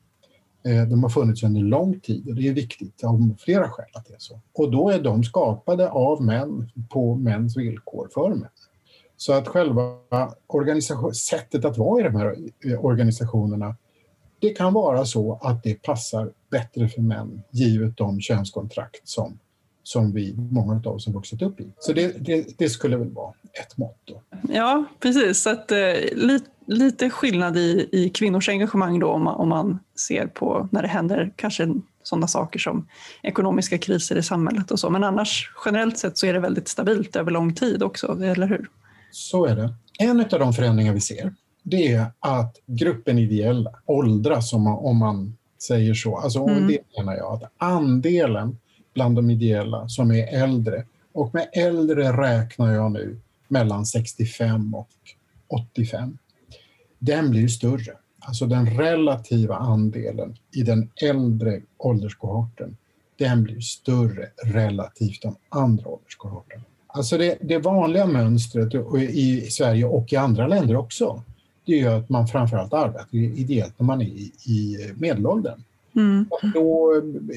Eh, 0.65 0.83
de 0.88 1.03
har 1.03 1.09
funnits 1.09 1.44
under 1.44 1.62
lång 1.62 2.00
tid 2.00 2.29
och 2.29 2.35
det 2.35 2.47
är 2.47 2.53
viktigt 2.53 3.03
av 3.03 3.35
flera 3.39 3.69
skäl 3.69 3.85
att 3.94 4.06
det 4.06 4.13
är 4.13 4.19
så. 4.19 4.39
Och 4.53 4.71
då 4.71 4.89
är 4.89 5.01
de 5.01 5.23
skapade 5.23 5.89
av 5.89 6.23
män 6.23 6.71
på 6.89 7.15
mäns 7.15 7.57
villkor 7.57 8.09
för 8.13 8.29
män. 8.29 8.50
Så 9.17 9.33
att 9.33 9.47
själva 9.47 9.97
sättet 11.13 11.65
att 11.65 11.77
vara 11.77 12.00
i 12.00 12.03
de 12.03 12.15
här 12.15 12.35
eh, 12.65 12.85
organisationerna 12.85 13.75
det 14.39 14.50
kan 14.50 14.73
vara 14.73 15.06
så 15.06 15.39
att 15.41 15.63
det 15.63 15.81
passar 15.81 16.31
bättre 16.51 16.89
för 16.89 17.01
män 17.01 17.44
givet 17.51 17.97
de 17.97 18.21
könskontrakt 18.21 19.07
som, 19.07 19.39
som 19.87 20.13
vi, 20.13 20.35
många 20.51 20.81
av 20.85 20.87
oss 20.87 21.05
har 21.05 21.13
vuxit 21.13 21.41
upp 21.41 21.59
i. 21.59 21.67
Så 21.79 21.93
det, 21.93 22.25
det, 22.25 22.57
det 22.57 22.69
skulle 22.69 22.97
väl 22.97 23.09
vara 23.09 23.33
ett 23.61 23.77
mått. 23.77 24.11
Ja, 24.49 24.85
precis. 24.99 25.41
Så 25.41 25.49
att, 25.49 25.71
eh, 25.71 25.93
lite, 26.13 26.45
lite 26.65 27.09
skillnad 27.09 27.57
i, 27.57 27.89
i 27.91 28.09
kvinnors 28.09 28.49
engagemang 28.49 28.99
då 28.99 29.07
om 29.07 29.23
man, 29.23 29.35
om 29.35 29.49
man 29.49 29.79
ser 30.07 30.27
på 30.27 30.69
när 30.71 30.81
det 30.81 30.87
händer 30.87 31.33
kanske 31.35 31.75
sådana 32.03 32.27
saker 32.27 32.59
som 32.59 32.87
ekonomiska 33.23 33.77
kriser 33.77 34.15
i 34.15 34.23
samhället 34.23 34.71
och 34.71 34.79
så. 34.79 34.89
Men 34.89 35.03
annars 35.03 35.51
generellt 35.65 35.97
sett 35.97 36.17
så 36.17 36.25
är 36.25 36.33
det 36.33 36.39
väldigt 36.39 36.67
stabilt 36.67 37.15
över 37.15 37.31
lång 37.31 37.53
tid 37.53 37.83
också, 37.83 38.23
eller 38.23 38.47
hur? 38.47 38.69
Så 39.11 39.45
är 39.45 39.55
det. 39.55 39.73
En 39.99 40.19
av 40.19 40.39
de 40.39 40.53
förändringar 40.53 40.93
vi 40.93 41.01
ser 41.01 41.33
det 41.65 41.93
är 41.93 42.05
att 42.19 42.55
gruppen 42.65 43.19
ideella 43.19 43.71
åldras, 43.86 44.53
om 44.53 44.63
man, 44.63 44.77
om 44.77 44.98
man 44.98 45.38
säger 45.67 45.93
så. 45.93 46.17
Alltså, 46.17 46.39
mm. 46.39 46.67
Det 46.67 46.79
menar 46.98 47.15
jag, 47.15 47.33
att 47.33 47.51
andelen 47.57 48.57
bland 48.95 49.15
de 49.15 49.29
ideella 49.29 49.89
som 49.89 50.11
är 50.11 50.43
äldre, 50.43 50.85
och 51.13 51.33
med 51.33 51.47
äldre 51.53 52.11
räknar 52.11 52.73
jag 52.73 52.91
nu 52.91 53.19
mellan 53.47 53.85
65 53.85 54.75
och 54.75 54.89
85, 55.47 56.17
den 56.99 57.29
blir 57.29 57.47
större. 57.47 57.93
Alltså 58.19 58.45
den 58.45 58.77
relativa 58.77 59.55
andelen 59.55 60.37
i 60.51 60.63
den 60.63 60.89
äldre 61.01 61.61
ålderskohorten, 61.77 62.77
den 63.17 63.43
blir 63.43 63.59
större 63.59 64.27
relativt 64.43 65.21
de 65.21 65.35
andra 65.49 65.89
ålderskohorterna. 65.89 66.63
Alltså 66.87 67.17
det, 67.17 67.37
det 67.41 67.57
vanliga 67.57 68.05
mönstret 68.05 68.73
i 69.09 69.41
Sverige 69.41 69.85
och 69.85 70.13
i 70.13 70.15
andra 70.15 70.47
länder 70.47 70.75
också, 70.75 71.23
det 71.65 71.81
är 71.81 71.89
att 71.89 72.09
man 72.09 72.27
framförallt 72.27 72.73
arbetar 72.73 73.07
ideellt 73.11 73.79
när 73.79 73.85
man 73.85 74.01
är 74.01 74.05
i 74.49 74.93
medelåldern. 74.95 75.63
Mm. 75.95 76.25
Då 76.53 76.91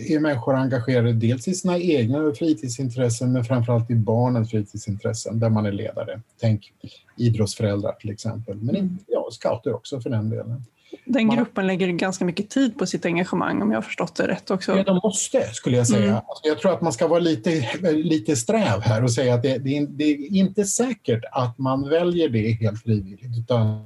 är 0.09 0.21
människor 0.21 0.55
engagerade 0.55 1.13
dels 1.13 1.49
i 1.49 1.55
sina 1.55 1.79
egna 1.79 2.33
fritidsintressen 2.35 3.33
men 3.33 3.45
framförallt 3.45 3.91
i 3.91 3.95
barnens 3.95 4.51
fritidsintressen 4.51 5.41
där 5.41 5.51
man 5.51 5.67
är 5.67 5.73
ledare. 5.73 6.21
Tänk 6.41 6.73
idrottsföräldrar 7.17 7.93
till 7.93 8.11
exempel, 8.11 8.57
men 8.57 8.77
mm. 8.77 8.99
ja, 9.07 9.29
scouter 9.31 9.75
också 9.75 10.01
för 10.01 10.11
den 10.11 10.31
delen. 10.31 10.65
Den 11.05 11.31
gruppen 11.31 11.67
lägger 11.67 11.89
ganska 11.89 12.25
mycket 12.25 12.51
tid 12.51 12.79
på 12.79 12.87
sitt 12.87 13.07
engagemang 13.07 13.63
om 13.63 13.71
jag 13.71 13.77
har 13.77 13.83
förstått 13.83 14.15
det 14.15 14.29
rätt 14.29 14.51
också. 14.51 14.77
Ja, 14.77 14.85
de 14.85 15.01
måste 15.03 15.43
skulle 15.53 15.77
jag 15.77 15.87
säga. 15.87 16.05
Mm. 16.05 16.15
Alltså, 16.15 16.49
jag 16.49 16.59
tror 16.59 16.73
att 16.73 16.81
man 16.81 16.93
ska 16.93 17.07
vara 17.09 17.19
lite, 17.21 17.69
lite 17.93 18.37
sträv 18.37 18.81
här 18.81 19.05
och 19.05 19.13
säga 19.13 19.35
att 19.35 19.43
det, 19.43 19.59
det, 19.59 19.87
det, 19.87 20.05
är 20.05 20.37
inte 20.37 20.65
säkert 20.65 21.25
att 21.33 21.59
man 21.59 21.89
väljer 21.89 22.29
det 22.29 22.53
helt 22.53 22.83
frivilligt. 22.83 23.39
Utan 23.39 23.69
eh, 23.69 23.83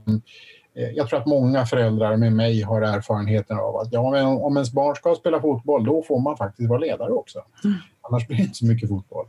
jag 0.74 1.08
tror 1.08 1.20
att 1.20 1.26
många 1.26 1.66
föräldrar 1.66 2.16
med 2.16 2.32
mig 2.32 2.62
har 2.62 2.82
erfarenheten 2.82 3.58
av 3.58 3.76
att 3.76 3.92
ja, 3.92 4.10
men 4.10 4.26
om 4.26 4.56
ens 4.56 4.72
barn 4.72 4.96
ska 4.96 5.14
spela 5.14 5.40
fotboll 5.40 5.84
då 5.84 6.02
får 6.02 6.20
man 6.20 6.36
faktiskt 6.36 6.68
vara 6.68 6.78
ledare 6.78 7.12
också. 7.12 7.42
Mm. 7.64 7.76
Annars 8.00 8.26
blir 8.26 8.36
det 8.36 8.42
inte 8.42 8.54
så 8.54 8.66
mycket 8.66 8.88
fotboll. 8.88 9.26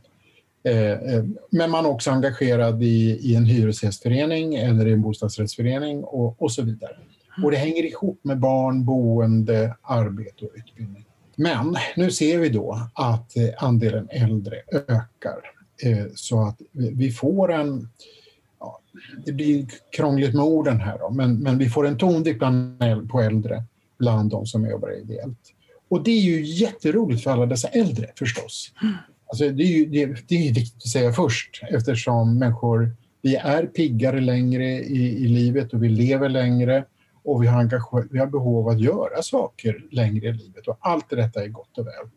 Eh, 0.64 0.92
eh, 0.92 1.24
men 1.50 1.70
man 1.70 1.84
är 1.84 1.90
också 1.90 2.10
engagerad 2.10 2.82
i, 2.82 3.18
i 3.22 3.36
en 3.36 3.44
hyresgästförening 3.44 4.54
eller 4.54 4.86
i 4.86 4.92
en 4.92 5.02
bostadsrättsförening 5.02 6.04
och, 6.04 6.42
och 6.42 6.52
så 6.52 6.62
vidare. 6.62 6.96
Och 7.44 7.50
det 7.50 7.56
hänger 7.56 7.82
ihop 7.82 8.20
med 8.22 8.38
barn, 8.38 8.84
boende, 8.84 9.76
arbete 9.82 10.44
och 10.44 10.50
utbildning. 10.54 11.04
Men 11.36 11.76
nu 11.96 12.10
ser 12.10 12.38
vi 12.38 12.48
då 12.48 12.78
att 12.94 13.36
eh, 13.36 13.48
andelen 13.58 14.08
äldre 14.10 14.56
ökar 14.72 15.38
eh, 15.82 16.06
så 16.14 16.42
att 16.42 16.60
vi 16.72 17.10
får 17.10 17.52
en... 17.52 17.88
Det 19.26 19.32
blir 19.32 19.66
krångligt 19.96 20.34
med 20.34 20.44
orden 20.44 20.80
här 20.80 20.98
då, 20.98 21.10
men, 21.10 21.38
men 21.38 21.58
vi 21.58 21.68
får 21.68 21.86
en 21.86 21.98
tonvikt 21.98 22.40
på 23.10 23.20
äldre 23.20 23.64
bland 23.98 24.30
de 24.30 24.46
som 24.46 24.66
jobbar 24.66 24.98
ideellt. 25.02 25.38
Och 25.88 26.04
det 26.04 26.10
är 26.10 26.20
ju 26.20 26.44
jätteroligt 26.44 27.22
för 27.22 27.30
alla 27.30 27.46
dessa 27.46 27.68
äldre 27.68 28.10
förstås. 28.18 28.72
Alltså 29.26 29.50
det, 29.50 29.62
är 29.62 29.78
ju, 29.78 29.86
det, 29.86 30.28
det 30.28 30.34
är 30.34 30.54
viktigt 30.54 30.76
att 30.76 30.88
säga 30.88 31.12
först 31.12 31.62
eftersom 31.70 32.38
människor, 32.38 32.96
vi 33.22 33.36
är 33.36 33.66
piggare 33.66 34.20
längre 34.20 34.64
i, 34.64 35.24
i 35.24 35.28
livet 35.28 35.72
och 35.74 35.82
vi 35.82 35.88
lever 35.88 36.28
längre 36.28 36.84
och 37.24 37.42
vi 37.42 37.46
har, 37.46 38.12
vi 38.12 38.18
har 38.18 38.26
behov 38.26 38.68
av 38.68 38.74
att 38.74 38.80
göra 38.80 39.22
saker 39.22 39.84
längre 39.90 40.26
i 40.26 40.32
livet 40.32 40.68
och 40.68 40.78
allt 40.80 41.10
detta 41.10 41.44
är 41.44 41.48
gott 41.48 41.78
och 41.78 41.86
väl. 41.86 42.10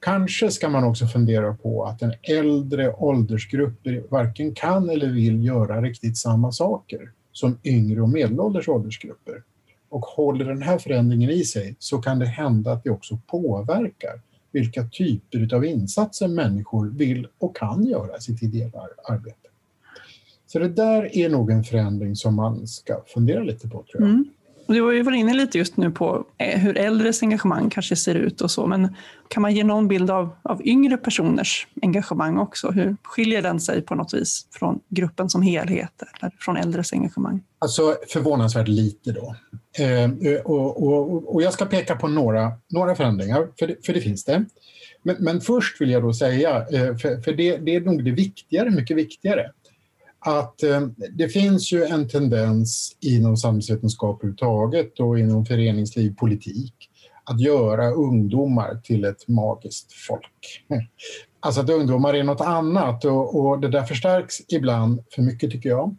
Kanske 0.00 0.50
ska 0.50 0.68
man 0.68 0.84
också 0.84 1.06
fundera 1.06 1.54
på 1.54 1.84
att 1.84 2.02
en 2.02 2.12
äldre 2.22 2.92
åldersgrupp 2.92 3.86
varken 4.10 4.54
kan 4.54 4.90
eller 4.90 5.08
vill 5.08 5.44
göra 5.44 5.82
riktigt 5.82 6.16
samma 6.16 6.52
saker 6.52 7.12
som 7.32 7.58
yngre 7.64 8.00
och 8.02 8.08
medelålders 8.08 8.68
åldersgrupper. 8.68 9.42
Och 9.88 10.04
håller 10.04 10.44
den 10.44 10.62
här 10.62 10.78
förändringen 10.78 11.30
i 11.30 11.44
sig 11.44 11.76
så 11.78 11.98
kan 11.98 12.18
det 12.18 12.26
hända 12.26 12.72
att 12.72 12.84
det 12.84 12.90
också 12.90 13.18
påverkar 13.26 14.20
vilka 14.52 14.84
typer 14.84 15.54
av 15.54 15.64
insatser 15.64 16.28
människor 16.28 16.90
vill 16.90 17.28
och 17.38 17.56
kan 17.56 17.86
göra 17.86 18.16
i 18.16 18.20
sitt 18.20 18.42
ideella 18.42 18.88
arbete. 19.08 19.48
Så 20.46 20.58
det 20.58 20.68
där 20.68 21.16
är 21.16 21.28
nog 21.28 21.50
en 21.50 21.64
förändring 21.64 22.16
som 22.16 22.34
man 22.34 22.66
ska 22.66 23.02
fundera 23.06 23.42
lite 23.42 23.68
på 23.68 23.84
tror 23.90 24.02
jag. 24.02 24.10
Mm. 24.10 24.28
Du 24.68 24.80
var 24.80 24.92
ju 24.92 25.02
varit 25.02 25.18
inne 25.18 25.34
lite 25.34 25.58
just 25.58 25.76
nu 25.76 25.90
på 25.90 26.24
eh, 26.38 26.60
hur 26.60 26.78
äldres 26.78 27.22
engagemang 27.22 27.70
kanske 27.70 27.96
ser 27.96 28.14
ut 28.14 28.40
och 28.40 28.50
så, 28.50 28.66
men 28.66 28.94
kan 29.28 29.42
man 29.42 29.54
ge 29.54 29.64
någon 29.64 29.88
bild 29.88 30.10
av, 30.10 30.30
av 30.42 30.66
yngre 30.66 30.96
personers 30.96 31.66
engagemang 31.82 32.38
också? 32.38 32.70
Hur 32.70 32.96
skiljer 33.02 33.42
den 33.42 33.60
sig 33.60 33.82
på 33.82 33.94
något 33.94 34.14
vis 34.14 34.46
från 34.52 34.80
gruppen 34.88 35.30
som 35.30 35.42
helhet 35.42 36.02
eller 36.02 36.32
från 36.40 36.56
äldres 36.56 36.92
engagemang? 36.92 37.42
Alltså 37.58 37.96
förvånansvärt 38.08 38.68
lite 38.68 39.12
då. 39.12 39.34
Eh, 39.78 40.02
eh 40.02 40.40
och, 40.44 40.82
och, 40.82 41.34
och, 41.34 41.42
jag 41.42 41.52
ska 41.52 41.64
peka 41.64 41.96
på 41.96 42.08
några, 42.08 42.52
några 42.68 42.94
förändringar, 42.94 43.48
för 43.58 43.66
det, 43.66 43.86
för 43.86 43.92
det 43.92 44.00
finns 44.00 44.24
det. 44.24 44.44
Men, 45.02 45.16
men, 45.18 45.40
först 45.40 45.80
vill 45.80 45.90
jag 45.90 46.02
då 46.02 46.12
säga, 46.12 46.56
eh, 46.56 46.96
för, 46.96 47.20
för 47.20 47.32
det, 47.32 47.56
det 47.56 47.74
är 47.74 47.80
nog 47.80 48.04
det 48.04 48.10
viktigare, 48.10 48.70
mycket 48.70 48.96
viktigare, 48.96 49.50
att 50.20 50.62
eh, 50.62 50.80
det 51.10 51.28
finns 51.28 51.72
ju 51.72 51.84
en 51.84 52.08
tendens 52.08 52.96
inom 53.00 53.36
samhällsvetenskap 53.36 54.16
överhuvudtaget 54.16 55.00
och 55.00 55.18
inom 55.18 55.46
föreningsliv, 55.46 56.16
politik, 56.16 56.74
att 57.24 57.40
göra 57.40 57.90
ungdomar 57.90 58.80
till 58.84 59.04
ett 59.04 59.28
magiskt 59.28 59.92
folk. 59.92 60.64
Alltså 61.40 61.60
att 61.60 61.70
ungdomar 61.70 62.14
är 62.14 62.22
något 62.22 62.40
annat 62.40 63.04
och, 63.04 63.40
och 63.40 63.60
det 63.60 63.68
där 63.68 63.82
förstärks 63.82 64.34
ibland 64.48 65.04
för 65.14 65.22
mycket 65.22 65.50
tycker 65.50 65.68
jag. 65.68 65.96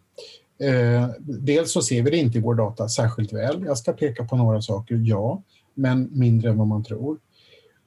Eh, 0.62 1.08
dels 1.18 1.72
så 1.72 1.82
ser 1.82 2.02
vi 2.02 2.10
det 2.10 2.16
inte 2.16 2.38
i 2.38 2.40
vår 2.40 2.54
data 2.54 2.88
särskilt 2.88 3.32
väl. 3.32 3.64
Jag 3.66 3.78
ska 3.78 3.92
peka 3.92 4.24
på 4.24 4.36
några 4.36 4.62
saker, 4.62 5.00
ja, 5.04 5.42
men 5.74 6.08
mindre 6.12 6.50
än 6.50 6.58
vad 6.58 6.66
man 6.66 6.84
tror. 6.84 7.18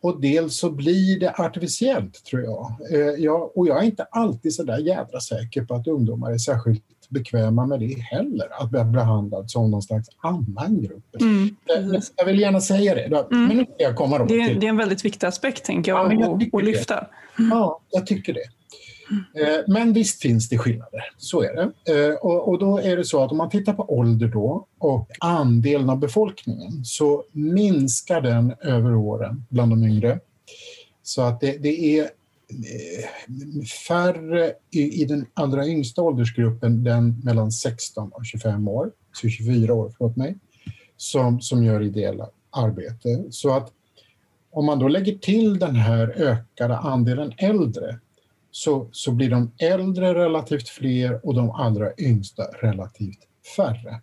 Och 0.04 0.22
dels 0.22 0.58
så 0.58 0.72
blir 0.72 1.20
det 1.20 1.34
artificiellt, 1.38 2.26
tror 2.26 2.42
jag. 2.42 2.78
Eh, 2.92 3.00
jag 3.00 3.58
och 3.58 3.68
jag 3.68 3.80
är 3.80 3.84
inte 3.84 4.04
alltid 4.04 4.54
så 4.54 4.64
där 4.64 4.78
jädra 4.78 5.20
säker 5.20 5.66
på 5.66 5.74
att 5.76 5.88
ungdomar 5.88 6.32
är 6.32 6.38
särskilt 6.38 6.84
bekväma 7.10 7.66
med 7.66 7.80
det 7.80 8.00
heller, 8.00 8.48
att 8.62 8.70
bli 8.70 8.84
behandlad 8.84 9.52
som 9.52 9.72
någon 9.72 9.82
slags 9.82 10.10
annan 10.18 10.82
grupp. 10.82 11.22
Mm. 11.22 11.56
Jag, 11.66 12.02
jag, 12.16 12.26
vill 12.26 12.40
gärna 12.40 12.62
säga 12.62 12.96
det. 12.96 13.04
Mm. 13.06 13.26
Men 13.48 13.58
nu 13.58 13.66
jag 13.78 13.96
komma 13.96 14.18
det, 14.18 14.54
det, 14.54 14.66
är 14.66 14.70
en 14.70 14.78
väldigt 14.78 15.06
viktig 15.06 15.28
aspekt, 15.28 15.66
tänker 15.66 15.92
jag, 15.92 16.14
ja, 16.14 16.20
jag 16.20 16.56
att 16.56 16.64
lyfta. 16.64 16.96
Det. 16.96 17.44
Ja, 17.52 17.80
jag 17.90 18.08
tycker 18.08 18.34
det. 18.34 18.44
Eh, 19.36 19.74
men 19.74 19.94
visst 19.94 20.22
finns 20.22 20.50
det 20.50 20.58
skillnader, 20.58 21.02
så 21.18 21.42
är 21.42 21.56
det. 21.56 21.94
Eh, 21.94 22.16
och, 22.16 22.60
då 22.60 22.78
är 22.80 22.98
det 22.98 23.06
så 23.06 23.24
att 23.24 23.32
om 23.32 23.38
man 23.38 23.50
tittar 23.50 23.74
på 23.74 23.94
ålder 23.98 24.28
då 24.28 24.68
och 24.78 25.10
andelen 25.20 25.90
av 25.90 26.00
befolkningen 26.00 26.86
så 26.86 27.24
minskar 27.32 28.22
den 28.22 28.54
över 28.62 28.96
åren 28.96 29.46
bland 29.50 29.72
de 29.72 29.84
yngre. 29.84 30.20
Så 31.04 31.22
att 31.22 31.40
det, 31.40 31.58
det 31.58 32.00
är 32.00 32.04
eh, 32.04 33.64
färre 33.88 34.54
i, 34.72 35.02
i, 35.02 35.06
den 35.06 35.26
allra 35.34 35.68
yngsta 35.68 36.02
åldersgruppen, 36.02 36.84
den 36.84 37.22
mellan 37.24 37.52
16 37.52 38.12
och 38.14 38.26
25 38.26 38.68
år, 38.68 38.92
så 39.14 39.30
24 39.30 39.74
år, 39.74 39.94
förlåt 39.98 40.16
mig, 40.16 40.36
som, 40.98 41.42
som 41.42 41.64
gör 41.64 41.82
ideella 41.82 42.30
arbete. 42.50 43.24
Så 43.30 43.54
att 43.54 43.72
om 44.52 44.66
man 44.66 44.80
då 44.80 44.88
lägger 44.88 45.18
till 45.18 45.60
den 45.60 45.76
här 45.76 46.14
ökade 46.18 46.78
andelen 46.78 47.34
äldre 47.38 48.00
så, 48.56 48.88
så 48.92 49.12
blir 49.12 49.30
de 49.30 49.52
äldre 49.58 50.14
relativt 50.14 50.70
fler 50.70 51.26
och 51.26 51.36
de 51.36 51.52
allra 51.52 51.92
yngsta 51.98 52.44
relativt 52.44 53.20
färre. 53.56 54.02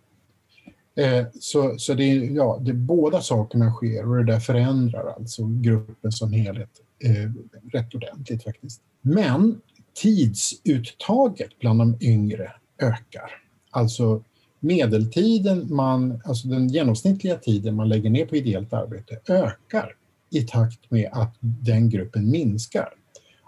Eh, 0.95 1.25
så 1.39 1.75
så 1.77 1.93
det, 1.93 2.03
är, 2.03 2.35
ja, 2.35 2.59
det, 2.61 2.73
båda 2.73 3.21
sakerna 3.21 3.71
sker 3.71 4.09
och 4.09 4.17
det 4.17 4.33
där 4.33 4.39
förändrar 4.39 5.13
alltså 5.17 5.47
gruppen 5.47 6.11
som 6.11 6.33
helhet 6.33 6.69
eh, 7.03 7.31
rätt 7.73 7.95
ordentligt 7.95 8.43
faktiskt. 8.43 8.81
Men 9.01 9.61
tidsuttaget 9.93 11.59
bland 11.59 11.79
de 11.79 11.97
yngre 12.01 12.51
ökar. 12.79 13.31
Alltså 13.69 14.23
medeltiden, 14.59 15.75
man, 15.75 16.21
alltså 16.25 16.47
den 16.47 16.67
genomsnittliga 16.67 17.35
tiden 17.35 17.75
man 17.75 17.89
lägger 17.89 18.09
ner 18.09 18.25
på 18.25 18.35
ideellt 18.35 18.73
arbete 18.73 19.19
ökar 19.27 19.95
i 20.29 20.41
takt 20.41 20.91
med 20.91 21.09
att 21.11 21.35
den 21.39 21.89
gruppen 21.89 22.31
minskar. 22.31 22.93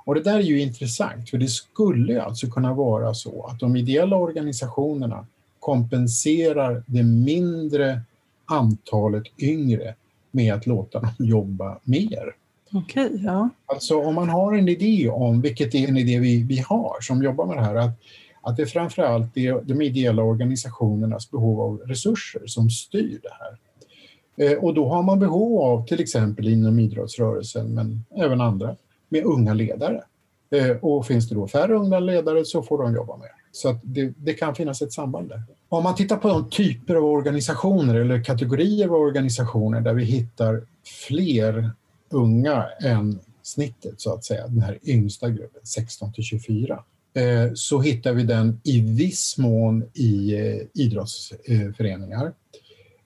Och 0.05 0.15
det 0.15 0.21
där 0.21 0.35
är 0.35 0.41
ju 0.41 0.61
intressant, 0.61 1.29
för 1.29 1.37
det 1.37 1.47
skulle 1.47 2.23
alltså 2.23 2.47
kunna 2.47 2.73
vara 2.73 3.13
så 3.13 3.45
att 3.45 3.59
de 3.59 3.75
ideella 3.75 4.15
organisationerna 4.15 5.25
kompenserar 5.59 6.83
det 6.87 7.03
mindre 7.03 8.01
antalet 8.45 9.23
yngre 9.37 9.95
med 10.31 10.53
att 10.53 10.67
låta 10.67 10.99
dem 10.99 11.11
jobba 11.19 11.79
mer. 11.83 12.35
Okej, 12.73 13.05
okay, 13.05 13.19
ja. 13.23 13.49
Alltså 13.65 14.01
om 14.01 14.15
man 14.15 14.29
har 14.29 14.53
en 14.53 14.69
idé 14.69 15.09
om, 15.09 15.41
vilket 15.41 15.75
är 15.75 15.87
en 15.87 15.97
idé 15.97 16.19
vi, 16.19 16.43
vi 16.43 16.57
har 16.59 16.97
som 17.01 17.23
jobbar 17.23 17.45
med 17.45 17.57
det 17.57 17.63
här, 17.63 17.75
att, 17.75 17.99
att 18.41 18.57
det 18.57 18.65
framförallt 18.65 19.37
är 19.37 19.61
de 19.63 19.81
ideella 19.81 20.23
organisationernas 20.23 21.31
behov 21.31 21.61
av 21.61 21.77
resurser 21.77 22.41
som 22.45 22.69
styr 22.69 23.19
det 23.23 23.29
här. 23.39 23.57
Eh, 24.35 24.57
och 24.57 24.73
då 24.73 24.89
har 24.89 25.03
man 25.03 25.19
behov 25.19 25.61
av, 25.61 25.87
till 25.87 26.01
exempel 26.01 26.47
inom 26.47 26.79
idrottsrörelsen, 26.79 27.73
men 27.73 28.05
även 28.15 28.41
andra, 28.41 28.75
med 29.13 29.23
unga 29.23 29.53
ledare. 29.53 30.03
Eh, 30.51 30.77
och 30.81 31.05
finns 31.05 31.29
det 31.29 31.35
då 31.35 31.47
färre 31.47 31.73
unga 31.73 31.99
ledare 31.99 32.45
så 32.45 32.63
får 32.63 32.83
de 32.83 32.95
jobba 32.95 33.17
mer. 33.17 33.31
Så 33.51 33.79
det, 33.83 34.13
det, 34.17 34.33
kan 34.33 34.55
finnas 34.55 34.81
ett 34.81 34.93
samband 34.93 35.29
där. 35.29 35.43
Om 35.69 35.83
man 35.83 35.95
tittar 35.95 36.17
på 36.17 36.27
de 36.27 36.49
typer 36.49 36.95
av 36.95 37.05
organisationer 37.05 37.95
eller 37.95 38.23
kategorier 38.23 38.87
av 38.87 38.93
organisationer 38.93 39.81
där 39.81 39.93
vi 39.93 40.03
hittar 40.03 40.63
fler 41.07 41.71
unga 42.09 42.65
än 42.83 43.19
snittet, 43.43 44.01
så 44.01 44.13
att 44.13 44.25
säga, 44.25 44.47
den 44.47 44.61
här 44.61 44.79
yngsta 44.83 45.29
gruppen, 45.29 45.61
16 45.63 46.13
till 46.13 46.23
24, 46.23 46.83
eh, 47.13 47.51
så 47.53 47.81
hittar 47.81 48.13
vi 48.13 48.23
den 48.23 48.61
i 48.63 48.81
viss 48.81 49.37
mån 49.37 49.83
i 49.93 50.35
eh, 50.35 50.83
idrottsföreningar. 50.83 52.33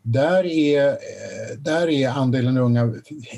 Där 0.09 0.45
är, 0.45 0.87
eh, 0.89 1.57
där 1.59 1.89
är 1.89 2.09
andelen 2.09 2.57
unga 2.57 2.93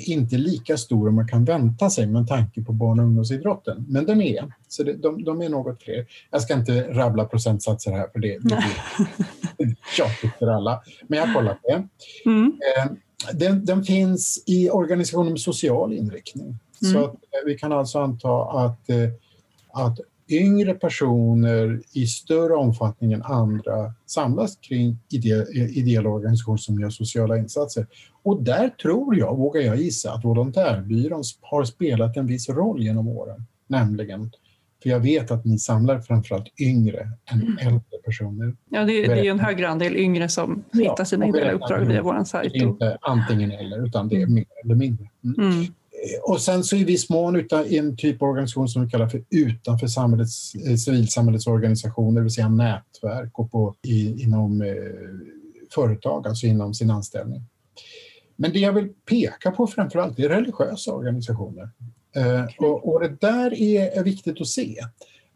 inte 0.06 0.36
lika 0.36 0.76
stor 0.76 1.08
om 1.08 1.14
man 1.14 1.28
kan 1.28 1.44
vänta 1.44 1.90
sig 1.90 2.06
med 2.06 2.28
tanke 2.28 2.62
på 2.62 2.72
barn 2.72 3.00
och 3.00 3.06
ungdomsidrotten. 3.06 3.84
Men 3.88 4.06
den 4.06 4.22
är, 4.22 4.52
så 4.68 4.82
det, 4.82 4.92
de, 4.92 5.24
de 5.24 5.42
är 5.42 5.48
något 5.48 5.82
fler. 5.82 6.06
Jag 6.30 6.42
ska 6.42 6.54
inte 6.54 6.82
rabbla 6.82 7.24
procentsatser 7.24 7.92
här 7.92 8.08
för 8.12 8.18
det, 8.18 8.38
det 8.38 8.64
blir 9.58 9.76
tjatigt 9.96 10.38
för 10.38 10.46
alla. 10.46 10.82
Men 11.08 11.18
jag 11.18 11.26
har 11.26 11.34
kollat 11.34 11.58
det. 11.62 11.88
Mm. 12.30 12.46
Eh, 12.76 12.92
den, 13.32 13.64
den, 13.64 13.84
finns 13.84 14.42
i 14.46 14.70
organisationer 14.70 15.30
med 15.30 15.40
social 15.40 15.92
inriktning. 15.92 16.58
Mm. 16.82 16.92
Så 16.92 17.04
eh, 17.04 17.46
vi 17.46 17.58
kan 17.58 17.72
alltså 17.72 17.98
anta 17.98 18.42
att, 18.42 18.90
att 19.72 19.98
yngre 20.30 20.74
personer 20.74 21.80
i 21.92 22.06
större 22.06 22.54
omfattning 22.54 23.12
än 23.12 23.22
andra 23.22 23.94
samlas 24.06 24.56
kring 24.56 24.98
ideella 25.74 26.08
organisationer 26.08 26.58
som 26.58 26.80
gör 26.80 26.90
sociala 26.90 27.38
insatser. 27.38 27.86
Och 28.22 28.42
där 28.42 28.68
tror 28.68 29.16
jag, 29.16 29.36
vågar 29.36 29.60
jag 29.60 29.76
gissa, 29.76 30.12
att 30.12 30.24
Volontärbyrån 30.24 31.22
har 31.40 31.64
spelat 31.64 32.16
en 32.16 32.26
viss 32.26 32.48
roll 32.48 32.82
genom 32.82 33.08
åren. 33.08 33.46
Nämligen, 33.66 34.30
för 34.82 34.90
jag 34.90 35.00
vet 35.00 35.30
att 35.30 35.44
ni 35.44 35.58
samlar 35.58 36.00
framförallt 36.00 36.60
yngre 36.60 37.08
än 37.32 37.42
mm. 37.42 37.58
äldre 37.58 37.98
personer. 38.04 38.56
Ja, 38.70 38.84
det, 38.84 39.06
det 39.06 39.26
är 39.26 39.30
en 39.30 39.40
högre 39.40 39.68
andel 39.68 39.96
yngre 39.96 40.28
som 40.28 40.64
hittar 40.72 40.94
ja, 40.98 41.04
sina 41.04 41.28
ideella 41.28 41.52
uppdrag 41.52 41.80
via 41.80 42.02
vår 42.02 42.24
sajt. 42.24 42.52
Det 42.52 42.58
är 42.58 42.62
inte 42.62 42.98
antingen 43.00 43.50
eller, 43.50 43.86
utan 43.86 44.08
det 44.08 44.22
är 44.22 44.26
mer 44.26 44.44
eller 44.64 44.74
mindre. 44.74 45.08
Mm. 45.24 45.50
Mm 45.50 45.66
och 46.22 46.40
sen 46.40 46.64
så 46.64 46.76
i 46.76 46.84
viss 46.84 47.10
mån 47.10 47.36
utan 47.36 47.64
en 47.64 47.96
typ 47.96 48.22
av 48.22 48.28
organisation 48.28 48.68
som 48.68 48.84
vi 48.84 48.90
kallar 48.90 49.08
för 49.08 49.24
utanför 49.30 49.86
samhällets, 49.86 50.54
eh, 50.54 50.76
civilsamhällets 50.76 51.46
organisationer, 51.46 52.20
det 52.20 52.22
vill 52.22 52.34
säga 52.34 52.48
nätverk 52.48 53.38
och 53.38 53.50
på, 53.50 53.74
i, 53.82 54.22
inom 54.22 54.62
eh, 54.62 54.74
företag, 55.74 56.28
alltså 56.28 56.46
inom 56.46 56.74
sin 56.74 56.90
anställning. 56.90 57.42
Men 58.36 58.52
det 58.52 58.58
jag 58.58 58.72
vill 58.72 58.88
peka 58.88 59.50
på 59.50 59.66
framförallt 59.66 60.18
är 60.18 60.28
religiösa 60.28 60.92
organisationer. 60.92 61.70
Eh, 62.16 62.44
och, 62.58 62.92
och, 62.92 63.00
det 63.00 63.20
där 63.20 63.54
är, 63.54 63.98
är 63.98 64.04
viktigt 64.04 64.40
att 64.40 64.46
se. 64.46 64.76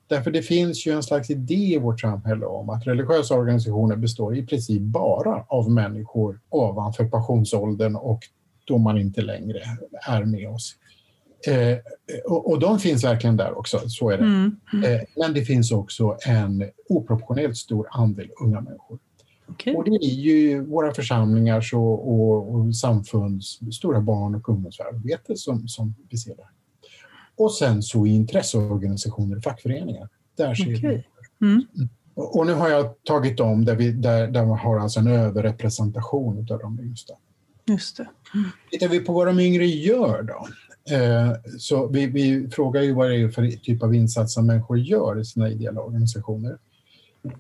Därför 0.06 0.30
det 0.30 0.42
finns 0.42 0.86
ju 0.86 0.92
en 0.92 1.02
slags 1.02 1.30
idé 1.30 1.54
i 1.54 1.78
vårt 1.78 2.00
samhälle 2.00 2.46
om 2.46 2.70
att 2.70 2.86
religiösa 2.86 3.34
organisationer 3.34 3.96
består 3.96 4.36
i 4.36 4.46
princip 4.46 4.82
bara 4.82 5.44
av 5.48 5.70
människor 5.70 6.40
ovanför 6.48 7.04
pensionsåldern 7.04 7.96
och 7.96 8.20
då 8.64 8.78
man 8.78 8.98
inte 8.98 9.22
längre 9.22 9.62
är 10.06 10.24
med 10.24 10.48
oss. 10.48 10.76
Eh, 11.46 11.78
och, 12.24 12.50
och, 12.50 12.58
de 12.58 12.78
finns 12.78 13.04
verkligen 13.04 13.36
där 13.36 13.58
också, 13.58 13.88
så 13.88 14.10
är 14.10 14.18
det. 14.18 14.24
Mm. 14.24 14.56
Mm. 14.72 14.94
Eh, 14.94 15.00
men 15.16 15.34
det 15.34 15.44
finns 15.44 15.72
också 15.72 16.16
en 16.26 16.70
oproportionellt 16.88 17.56
stor 17.56 17.88
andel 17.90 18.28
unga 18.40 18.60
människor. 18.60 18.98
Okay. 19.48 19.74
Och 19.74 19.84
det 19.84 19.90
är 19.90 20.14
ju 20.14 20.64
våra 20.64 20.94
församlingars 20.94 21.74
och, 21.74 22.12
och, 22.12 22.54
och 22.54 22.76
samfunds 22.76 23.60
stora 23.72 24.00
barn 24.00 24.34
och 24.34 24.48
ungdomsarbete 24.48 25.36
som, 25.36 25.68
som 25.68 25.94
vi 26.10 26.16
ser 26.16 26.36
där. 26.36 26.48
Och 27.36 27.54
sen 27.54 27.82
så 27.82 28.06
i 28.06 28.10
intresseorganisationer 28.10 29.36
och 29.36 29.42
fackföreningar. 29.42 30.08
Där 30.36 30.54
ser 30.54 30.76
okay. 30.76 30.88
vi. 30.88 31.04
Mm. 31.46 31.66
Och 32.14 32.46
nu 32.46 32.52
har 32.52 32.68
jag 32.68 33.04
tagit 33.04 33.36
dem 33.36 33.64
där 33.64 33.76
vi 33.76 33.92
där, 33.92 34.28
där 34.28 34.46
man 34.46 34.58
har 34.58 34.78
alltså 34.78 35.00
en 35.00 35.06
överrepresentation 35.06 36.38
av 36.50 36.58
de 36.58 36.80
yngsta. 36.80 37.14
Just 37.66 37.96
det. 37.96 38.08
Mm. 38.34 38.50
Tittar 38.70 38.88
vi 38.88 39.00
på 39.00 39.12
vad 39.12 39.26
de 39.26 39.40
yngre 39.40 39.66
gör 39.66 40.22
då? 40.22 40.46
Eh, 40.94 41.32
så 41.58 41.86
vi, 41.86 42.06
vi, 42.06 42.48
frågar 42.50 42.82
ju 42.82 42.92
vad 42.92 43.10
det 43.10 43.16
är 43.16 43.28
för 43.28 43.50
typ 43.50 43.82
av 43.82 43.94
insatser 43.94 44.42
människor 44.42 44.78
gör 44.78 45.20
i 45.20 45.24
sina 45.24 45.50
ideella 45.50 45.80
organisationer. 45.80 46.58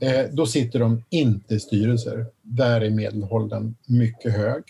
Eh, 0.00 0.24
då 0.32 0.46
sitter 0.46 0.78
de 0.78 1.02
inte 1.10 1.54
i 1.54 1.60
styrelser. 1.60 2.26
Där 2.42 2.80
är 2.80 2.90
medelåldern 2.90 3.74
mycket 3.86 4.32
hög. 4.32 4.62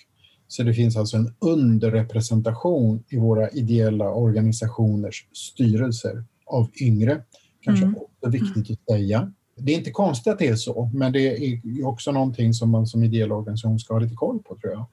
Så 0.48 0.62
det 0.62 0.74
finns 0.74 0.96
alltså 0.96 1.16
en 1.16 1.34
underrepresentation 1.38 3.04
i 3.08 3.16
våra 3.16 3.50
ideella 3.50 4.10
organisationers 4.10 5.26
styrelser 5.32 6.24
av 6.46 6.70
yngre. 6.80 7.22
Kanske 7.60 7.84
mm. 7.84 7.96
också 7.96 8.30
viktigt 8.30 8.70
att 8.70 8.94
säga. 8.94 9.32
Det 9.56 9.72
är 9.72 9.76
inte 9.76 9.90
konstigt 9.90 10.32
att 10.32 10.38
det 10.38 10.48
är 10.48 10.56
så, 10.56 10.90
men 10.94 11.12
det 11.12 11.44
är 11.44 11.86
också 11.86 12.12
någonting 12.12 12.54
som 12.54 12.70
man 12.70 12.86
som 12.86 13.04
ideell 13.04 13.32
organisation 13.32 13.78
ska 13.78 13.94
ha 13.94 14.00
lite 14.00 14.14
koll 14.14 14.42
på 14.42 14.56
tror 14.56 14.72
jag. 14.72 14.86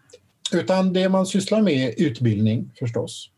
Utan 0.54 0.94
det 0.94 1.10
man 1.10 1.26
sysslar 1.26 1.62
med 1.62 1.74
är 1.74 2.02
utbildning 2.08 2.72
förstås. 2.80 3.30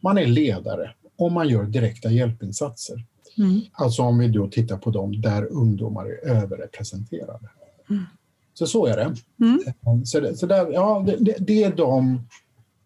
Man 0.00 0.18
är 0.18 0.26
ledare 0.26 0.94
och 1.16 1.32
man 1.32 1.48
gör 1.48 1.64
direkta 1.64 2.10
hjälpinsatser. 2.10 3.04
Mm. 3.38 3.60
Alltså 3.72 4.02
om 4.02 4.18
vi 4.18 4.28
då 4.28 4.48
tittar 4.48 4.76
på 4.76 4.90
dem 4.90 5.20
där 5.20 5.52
ungdomar 5.52 6.06
är 6.06 6.30
överrepresenterade. 6.30 7.48
Mm. 7.90 8.02
Så 8.54 8.66
så 8.66 8.86
är 8.86 8.96
det. 8.96 9.14
Mm. 9.40 10.06
Så, 10.06 10.20
det, 10.20 10.36
så 10.36 10.46
där, 10.46 10.72
ja, 10.72 11.04
det, 11.20 11.34
det, 11.38 11.64
är 11.64 11.76
de... 11.76 12.14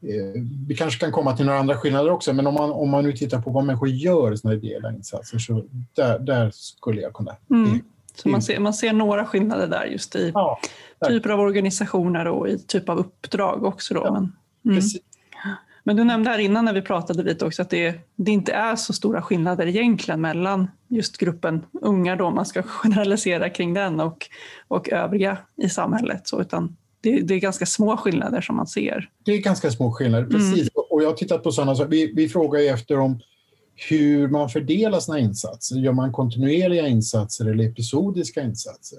Eh, 0.03 0.43
vi 0.69 0.75
kanske 0.75 1.01
kan 1.01 1.13
komma 1.13 1.37
till 1.37 1.47
några 1.47 1.59
andra 1.59 1.77
skillnader 1.77 2.11
också, 2.11 2.33
men 2.33 2.47
om 2.47 2.55
man, 2.55 2.73
om 2.73 2.91
man 2.91 3.05
nu 3.05 3.13
tittar 3.13 3.41
på 3.41 3.51
vad 3.51 3.65
människor 3.65 3.89
gör 3.89 4.33
i 4.33 4.37
sina 4.37 4.55
ideella 4.55 4.93
insatser, 4.93 5.39
så 5.39 5.65
där, 5.95 6.19
där 6.19 6.51
skulle 6.55 7.01
jag 7.01 7.13
kunna... 7.13 7.37
Mm. 7.51 7.81
Så 8.15 8.29
man 8.29 8.43
ser, 8.43 8.61
man 8.61 8.75
ser 8.75 8.93
några 8.93 9.27
skillnader 9.27 9.67
där 9.67 9.85
just 9.85 10.17
i 10.17 10.31
ja, 10.35 10.61
typer 11.09 11.31
av 11.31 11.41
organisationer 11.41 12.27
och 12.27 12.49
i 12.49 12.59
typ 12.59 12.89
av 12.89 12.99
uppdrag 12.99 13.65
också. 13.65 13.95
Då. 13.95 14.01
Ja, 14.05 14.13
men, 14.13 14.33
mm. 14.77 14.83
Men 15.87 15.97
du 15.97 16.05
nämnde 16.05 16.31
här 16.31 16.39
innan 16.39 16.65
när 16.65 16.73
vi 16.73 16.83
pratade 16.83 17.23
lite 17.23 17.45
också 17.45 17.63
att 17.63 17.71
det, 17.71 17.95
det, 18.17 18.31
inte 18.31 18.53
är 18.53 18.77
så 18.77 18.93
stora 18.93 19.23
skillnader 19.23 19.67
egentligen 19.67 20.21
mellan 20.21 20.71
just 20.89 21.19
gruppen 21.19 21.67
unga 21.73 22.17
då, 22.17 22.31
man 22.31 22.47
ska 22.47 22.63
generalisera 22.83 23.51
kring 23.51 23.75
den 23.75 24.01
och, 24.01 24.27
och 24.69 24.89
övriga 24.89 25.39
i 25.57 25.69
samhället. 25.69 26.29
Så, 26.29 26.41
utan 26.41 26.77
det, 27.01 27.21
det, 27.21 27.35
är 27.35 27.39
ganska 27.39 27.67
små 27.67 27.97
skillnader 27.97 28.41
som 28.41 28.57
man 28.57 28.67
ser. 28.67 29.11
Det 29.25 29.33
är 29.33 29.39
ganska 29.39 29.71
små 29.71 29.93
skillnader, 29.93 30.25
mm. 30.25 30.33
precis. 30.37 30.61
Mm. 30.61 30.85
Och 30.91 31.03
jag 31.03 31.09
har 31.09 31.17
tittat 31.17 31.43
på 31.43 31.53
sådana 31.53 31.75
saker. 31.75 31.91
Vi, 31.91 32.13
vi 32.17 32.29
frågar 32.29 32.61
ju 32.61 32.67
efter 32.67 32.99
om 32.99 33.21
hur 33.77 34.29
man 34.29 34.49
fördelar 34.49 35.01
sina 35.01 35.19
insatser. 35.19 35.77
Gör 35.77 35.93
man 35.93 36.13
kontinuerliga 36.13 36.89
insatser 36.89 37.51
eller 37.51 37.65
episodiska 37.65 38.43
insatser? 38.43 38.99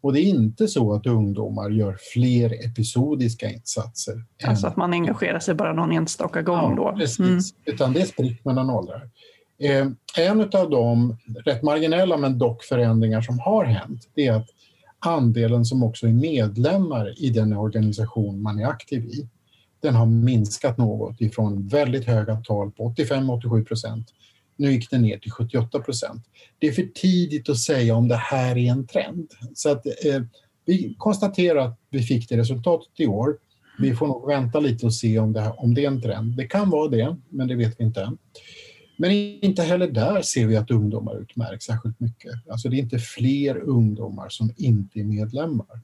Och 0.00 0.12
det 0.12 0.20
är 0.20 0.24
inte 0.24 0.68
så 0.68 0.92
att 0.92 1.06
ungdomar 1.06 1.70
gör 1.70 1.98
fler 2.12 2.66
episodiska 2.66 3.50
insatser. 3.50 4.24
Alltså 4.44 4.66
än... 4.66 4.70
att 4.70 4.76
man 4.76 4.92
engagerar 4.92 5.38
sig 5.38 5.54
bara 5.54 5.72
någon 5.72 5.92
enstaka 5.92 6.42
gång 6.42 6.76
ja, 6.76 6.90
då? 6.90 6.98
Precis, 6.98 7.18
mm. 7.18 7.40
utan 7.64 7.92
det 7.92 8.00
är 8.00 8.06
spritt 8.06 8.44
mellan 8.44 8.70
åldrar. 8.70 9.10
Eh, 9.58 9.86
en 10.18 10.40
av 10.40 10.70
de 10.70 11.16
rätt 11.44 11.62
marginella 11.62 12.16
men 12.16 12.38
dock 12.38 12.64
förändringar 12.64 13.20
som 13.20 13.38
har 13.38 13.64
hänt 13.64 14.08
är 14.14 14.32
att 14.32 14.46
andelen 14.98 15.64
som 15.64 15.82
också 15.82 16.06
är 16.06 16.12
medlemmar 16.12 17.22
i 17.22 17.30
den 17.30 17.52
organisation 17.52 18.42
man 18.42 18.58
är 18.58 18.66
aktiv 18.66 19.04
i, 19.04 19.28
den 19.80 19.94
har 19.94 20.06
minskat 20.06 20.78
något 20.78 21.20
ifrån 21.20 21.68
väldigt 21.68 22.04
höga 22.04 22.36
tal 22.36 22.70
på 22.70 22.94
85-87 22.98 23.64
procent 23.64 24.12
nu 24.56 24.72
gick 24.72 24.90
den 24.90 25.02
ner 25.02 25.18
till 25.18 25.30
78 25.30 25.80
procent. 25.80 26.22
Det 26.58 26.66
är 26.66 26.72
för 26.72 26.82
tidigt 26.94 27.48
att 27.48 27.58
säga 27.58 27.94
om 27.94 28.08
det 28.08 28.16
här 28.16 28.58
är 28.58 28.70
en 28.70 28.86
trend. 28.86 29.30
Så 29.54 29.70
att, 29.70 29.86
eh, 29.86 30.22
vi 30.64 30.94
konstaterar 30.98 31.66
att 31.66 31.80
vi 31.90 32.02
fick 32.02 32.28
det 32.28 32.36
resultatet 32.36 33.00
i 33.00 33.06
år. 33.06 33.38
Vi 33.78 33.94
får 33.94 34.06
nog 34.06 34.28
vänta 34.28 34.60
lite 34.60 34.86
och 34.86 34.94
se 34.94 35.18
om 35.18 35.32
det, 35.32 35.40
här, 35.40 35.60
om 35.60 35.74
det 35.74 35.84
är 35.84 35.88
en 35.88 36.02
trend. 36.02 36.36
Det 36.36 36.46
kan 36.46 36.70
vara 36.70 36.88
det, 36.88 37.16
men 37.28 37.48
det 37.48 37.54
vet 37.54 37.80
vi 37.80 37.84
inte 37.84 38.02
än. 38.02 38.18
Men 38.98 39.10
inte 39.10 39.62
heller 39.62 39.90
där 39.90 40.22
ser 40.22 40.46
vi 40.46 40.56
att 40.56 40.70
ungdomar 40.70 41.20
utmärks 41.20 41.64
särskilt 41.64 42.00
mycket. 42.00 42.32
Alltså 42.50 42.68
det 42.68 42.76
är 42.76 42.78
inte 42.78 42.98
fler 42.98 43.56
ungdomar 43.58 44.28
som 44.28 44.54
inte 44.56 45.00
är 45.00 45.04
medlemmar, 45.04 45.80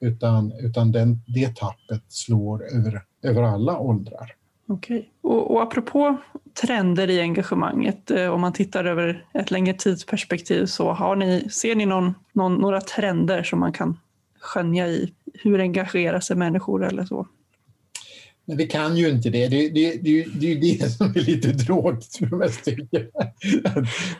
utan, 0.00 0.52
utan 0.52 0.92
den, 0.92 1.20
det 1.26 1.56
tappet 1.56 2.02
slår 2.08 2.64
över, 2.74 3.02
över 3.24 3.42
alla 3.42 3.78
åldrar. 3.78 4.34
Okej. 4.66 5.10
Och, 5.20 5.50
och 5.50 5.62
apropå 5.62 6.16
trender 6.62 7.10
i 7.10 7.20
engagemanget, 7.20 8.10
eh, 8.10 8.28
om 8.28 8.40
man 8.40 8.52
tittar 8.52 8.84
över 8.84 9.24
ett 9.34 9.50
längre 9.50 9.74
tidsperspektiv, 9.74 10.66
så 10.66 10.92
har 10.92 11.16
ni, 11.16 11.48
ser 11.50 11.74
ni 11.74 11.86
någon, 11.86 12.14
någon, 12.32 12.54
några 12.54 12.80
trender 12.80 13.42
som 13.42 13.60
man 13.60 13.72
kan 13.72 13.98
skönja 14.40 14.88
i 14.88 15.12
hur 15.34 15.60
engagerar 15.60 16.20
sig 16.20 16.36
människor 16.36 16.84
eller 16.84 17.04
så? 17.04 17.26
Men 18.44 18.56
vi 18.56 18.66
kan 18.66 18.96
ju 18.96 19.08
inte 19.08 19.30
det. 19.30 19.48
Det, 19.48 19.68
det, 19.68 19.90
det, 20.02 20.24
det 20.34 20.46
är 20.46 20.54
ju 20.54 20.60
det 20.60 20.88
som 20.90 21.06
är 21.06 21.20
lite 21.20 21.52
tråkigt 21.52 22.16
för 22.16 22.36
mest 22.36 22.64
tycker 22.64 23.10
att, 23.14 23.34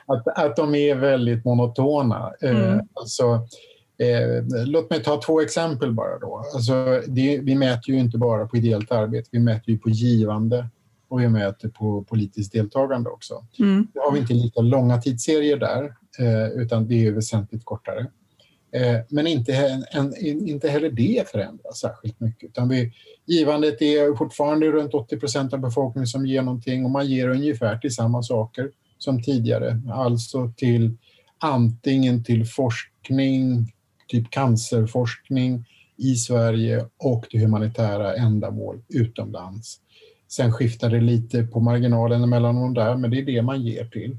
att, 0.07 0.39
att 0.39 0.57
de 0.57 0.75
är 0.75 0.95
väldigt 0.95 1.45
monotona. 1.45 2.33
Eh, 2.43 2.51
mm. 2.51 2.81
Alltså, 2.95 3.49
Eh, 3.99 4.67
låt 4.67 4.91
mig 4.91 5.03
ta 5.03 5.21
två 5.23 5.41
exempel 5.41 5.93
bara. 5.93 6.19
Då. 6.19 6.45
Alltså, 6.55 7.03
det, 7.07 7.39
vi 7.39 7.55
mäter 7.55 7.95
ju 7.95 8.01
inte 8.01 8.19
bara 8.19 8.47
på 8.47 8.57
ideellt 8.57 8.93
arbete, 8.93 9.29
vi 9.33 9.39
mäter 9.39 9.71
ju 9.71 9.79
på 9.79 9.91
givande 9.91 10.69
och 11.09 11.21
vi 11.21 11.29
mäter 11.29 11.69
på 11.69 12.05
politiskt 12.05 12.53
deltagande 12.53 13.11
också. 13.11 13.47
Mm. 13.59 13.87
Nu 13.95 14.01
har 14.01 14.13
vi 14.13 14.19
inte 14.19 14.35
lika 14.35 14.61
långa 14.61 15.01
tidsserier 15.01 15.57
där, 15.57 15.95
eh, 16.19 16.49
utan 16.49 16.89
det 16.89 17.07
är 17.07 17.13
väsentligt 17.13 17.65
kortare. 17.65 18.07
Eh, 18.73 19.01
men 19.09 19.27
inte, 19.27 19.83
en, 19.91 20.15
inte 20.25 20.69
heller 20.69 20.91
det 20.91 21.29
förändras 21.29 21.79
särskilt 21.81 22.21
mycket. 22.21 22.49
Utan 22.49 22.69
vi, 22.69 22.93
givandet 23.27 23.83
är 23.83 24.17
fortfarande 24.17 24.67
runt 24.67 24.95
80 24.95 25.17
procent 25.17 25.53
av 25.53 25.59
befolkningen 25.61 26.07
som 26.07 26.27
ger 26.27 26.43
någonting 26.43 26.85
och 26.85 26.91
man 26.91 27.07
ger 27.07 27.29
ungefär 27.29 27.79
till 27.79 27.95
samma 27.95 28.23
saker 28.23 28.71
som 28.99 29.23
tidigare. 29.23 29.81
Alltså 29.93 30.53
till 30.57 30.97
antingen 31.39 32.25
till 32.25 32.47
forskning, 32.47 33.73
typ 34.09 34.31
cancerforskning 34.31 35.65
i 35.97 36.15
Sverige 36.15 36.87
och 36.97 37.27
till 37.31 37.41
humanitära 37.41 38.15
ändamål 38.15 38.83
utomlands. 38.89 39.81
Sen 40.29 40.53
skiftar 40.53 40.91
det 40.91 41.01
lite 41.01 41.43
på 41.43 41.61
marginalen 41.61 42.29
mellan 42.29 42.55
de 42.55 42.75
där, 42.75 42.97
men 42.97 43.11
det 43.11 43.19
är 43.19 43.27
det 43.27 43.43
man 43.43 43.63
ger 43.63 43.85
till. 43.85 44.17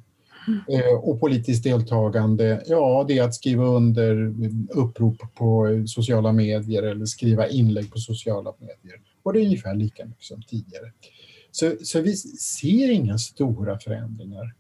Mm. 0.48 0.60
Eh, 0.70 0.94
och 0.94 1.20
politiskt 1.20 1.64
deltagande, 1.64 2.64
ja 2.68 3.06
det 3.08 3.18
är 3.18 3.24
att 3.24 3.36
skriva 3.36 3.66
under 3.66 4.34
upprop 4.70 5.36
på 5.36 5.84
sociala 5.88 6.32
medier 6.32 6.84
eller 6.84 7.06
skriva 7.06 7.48
inlägg 7.48 7.92
på 7.92 8.00
sociala 8.00 8.54
medier. 8.60 9.00
Och 9.24 9.34
det 9.34 9.40
är 9.40 9.46
ungefär 9.46 9.76
lika 9.76 10.06
mycket 10.06 10.24
som 10.24 10.42
tidigare. 10.42 10.92
Så, 11.52 11.74
så 11.82 12.02
vi 12.02 12.16
ser 12.40 12.92
inga 12.92 13.18
stora 13.18 13.80
förändringar. 13.80 14.54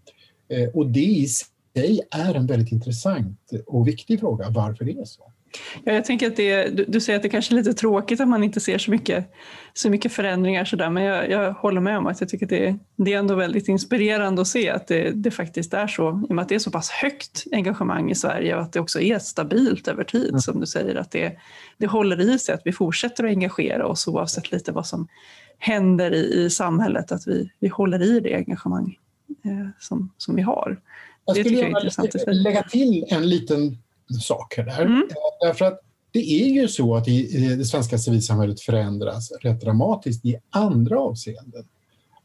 Eh, 0.49 0.69
och 0.69 0.87
det 0.87 0.99
i 0.99 1.27
sig 1.75 2.01
är 2.11 2.35
en 2.35 2.47
väldigt 2.47 2.71
intressant 2.71 3.51
och 3.67 3.87
viktig 3.87 4.19
fråga, 4.19 4.49
varför 4.49 4.85
det 4.85 4.91
är 4.91 5.05
så. 5.05 5.31
Ja, 5.83 5.93
jag 5.93 6.05
tänker 6.05 6.27
att 6.27 6.35
det, 6.35 6.69
du, 6.69 6.85
du, 6.87 7.01
säger 7.01 7.17
att 7.17 7.23
det 7.23 7.29
kanske 7.29 7.53
är 7.53 7.55
lite 7.55 7.73
tråkigt 7.73 8.21
att 8.21 8.27
man 8.27 8.43
inte 8.43 8.59
ser 8.59 8.77
så 8.77 8.91
mycket, 8.91 9.33
så 9.73 9.89
mycket 9.89 10.11
förändringar 10.11 10.65
sådär, 10.65 10.89
men 10.89 11.03
jag, 11.03 11.29
jag 11.29 11.53
håller 11.53 11.81
med 11.81 11.97
om 11.97 12.07
att 12.07 12.21
jag 12.21 12.29
tycker 12.29 12.45
att 12.45 12.49
det, 12.49 12.77
det 12.95 13.13
är 13.13 13.19
ändå 13.19 13.35
väldigt 13.35 13.67
inspirerande 13.67 14.41
att 14.41 14.47
se 14.47 14.69
att 14.69 14.87
det, 14.87 15.11
det, 15.11 15.31
faktiskt 15.31 15.73
är 15.73 15.87
så, 15.87 16.09
i 16.09 16.31
och 16.31 16.35
med 16.35 16.43
att 16.43 16.49
det 16.49 16.55
är 16.55 16.59
så 16.59 16.71
pass 16.71 16.89
högt 16.89 17.43
engagemang 17.51 18.11
i 18.11 18.15
Sverige 18.15 18.55
och 18.55 18.61
att 18.61 18.73
det 18.73 18.79
också 18.79 19.01
är 19.01 19.19
stabilt 19.19 19.87
över 19.87 20.03
tid, 20.03 20.29
mm. 20.29 20.39
som 20.39 20.59
du 20.59 20.65
säger, 20.65 20.95
att 20.95 21.11
det, 21.11 21.37
det 21.77 21.87
håller 21.87 22.21
i 22.21 22.39
sig, 22.39 22.55
att 22.55 22.61
vi 22.65 22.71
fortsätter 22.71 23.23
att 23.23 23.29
engagera 23.29 23.87
oss 23.87 24.07
oavsett 24.07 24.51
lite 24.51 24.71
vad 24.71 24.87
som 24.87 25.07
händer 25.57 26.13
i, 26.13 26.45
i 26.45 26.49
samhället, 26.49 27.11
att 27.11 27.27
vi, 27.27 27.51
vi 27.59 27.67
håller 27.67 28.01
i 28.01 28.19
det 28.19 28.35
engagemang 28.35 28.97
eh, 29.45 29.67
som, 29.79 30.11
som 30.17 30.35
vi 30.35 30.41
har. 30.41 30.77
Jag 31.25 31.37
skulle 31.37 31.57
gärna 31.57 32.33
lägga 32.33 32.63
till 32.63 33.05
en 33.07 33.29
liten 33.29 33.77
sak 34.21 34.55
där. 34.55 34.81
Mm. 34.81 34.97
Eh, 34.97 35.47
därför 35.47 35.65
att 35.65 35.79
det 36.11 36.19
är 36.19 36.47
ju 36.47 36.67
så 36.67 36.95
att 36.95 37.05
det 37.05 37.67
svenska 37.67 37.97
civilsamhället 37.97 38.61
förändras 38.61 39.31
rätt 39.41 39.61
dramatiskt 39.61 40.25
i 40.25 40.35
andra 40.49 40.99
avseenden. 40.99 41.67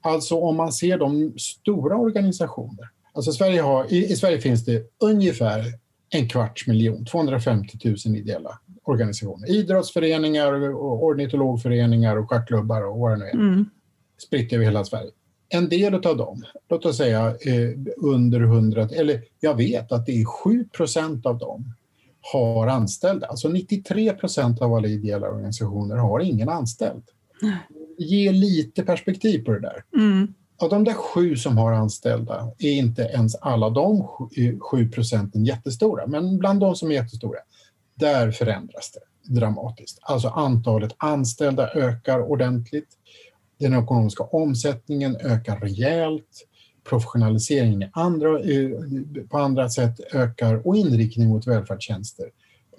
Alltså 0.00 0.36
om 0.36 0.56
man 0.56 0.72
ser 0.72 0.98
de 0.98 1.34
stora 1.38 1.96
organisationer, 1.96 2.88
Alltså 3.12 3.32
Sverige 3.32 3.60
har, 3.60 3.92
i, 3.92 4.16
Sverige 4.16 4.40
finns 4.40 4.64
det 4.64 4.82
ungefär 4.98 5.64
en 6.10 6.28
kvarts 6.28 6.66
miljon, 6.66 7.04
250 7.04 7.78
000 7.84 8.16
ideella 8.16 8.58
organisationer. 8.84 9.50
Idrottsföreningar, 9.50 10.52
och 10.74 11.04
ornitologföreningar 11.04 12.16
och 12.16 12.28
schackklubbar 12.28 12.82
och 12.86 12.98
vad 12.98 13.10
det 13.12 13.16
nu 13.16 13.24
är. 13.24 13.34
Mm. 13.34 13.70
Spritt 14.18 14.52
över 14.52 14.64
hela 14.64 14.84
Sverige. 14.84 15.10
En 15.52 15.68
del 15.68 15.94
av 15.94 16.16
dem, 16.16 16.42
låt 16.68 16.86
oss 16.86 16.96
säga 16.96 17.26
eh, 17.26 17.70
under 17.96 18.40
100, 18.40 18.88
eller 18.92 19.22
jag 19.40 19.54
vet 19.54 19.92
att 19.92 20.06
det 20.06 20.20
är 20.20 20.24
7 20.24 20.64
procent 20.64 21.26
av 21.26 21.38
dem 21.38 21.74
har 22.32 22.66
anställda. 22.66 23.26
Alltså 23.26 23.48
93 23.48 24.12
procent 24.12 24.62
av 24.62 24.74
alla 24.74 24.88
ideella 24.88 25.28
organisationer 25.28 25.96
har 25.96 26.20
ingen 26.20 26.48
anställd. 26.48 27.02
Ge 27.98 28.32
lite 28.32 28.82
perspektiv 28.82 29.44
på 29.44 29.52
det 29.52 29.60
där. 29.60 29.84
Mm. 29.96 30.34
Av 30.58 30.70
de 30.70 30.84
där 30.84 30.92
sju 30.92 31.36
som 31.36 31.58
har 31.58 31.72
anställda 31.72 32.52
är 32.58 32.72
inte 32.72 33.02
ens 33.02 33.34
alla 33.34 33.70
de 33.70 34.06
sju- 34.06 34.58
sju 34.60 34.88
procenten 34.88 35.44
jättestora, 35.44 36.06
men 36.06 36.38
bland 36.38 36.60
de 36.60 36.76
som 36.76 36.90
är 36.90 36.94
jättestora, 36.94 37.38
där 37.94 38.30
förändras 38.30 38.92
det 38.92 39.34
dramatiskt. 39.34 39.98
Alltså 40.02 40.28
antalet 40.28 40.94
anställda 40.96 41.70
ökar 41.74 42.30
ordentligt. 42.30 42.88
Den 43.61 43.75
ekonomiska 43.75 44.25
omsättningen 44.25 45.16
ökar 45.16 45.61
rejält. 45.61 46.46
Professionaliseringen 46.85 47.83
i 47.83 47.90
andra, 47.92 48.38
på 49.29 49.38
andra 49.38 49.68
sätt 49.68 50.01
ökar 50.12 50.66
och 50.66 50.77
inriktning 50.77 51.29
mot 51.29 51.46
välfärdstjänster 51.46 52.27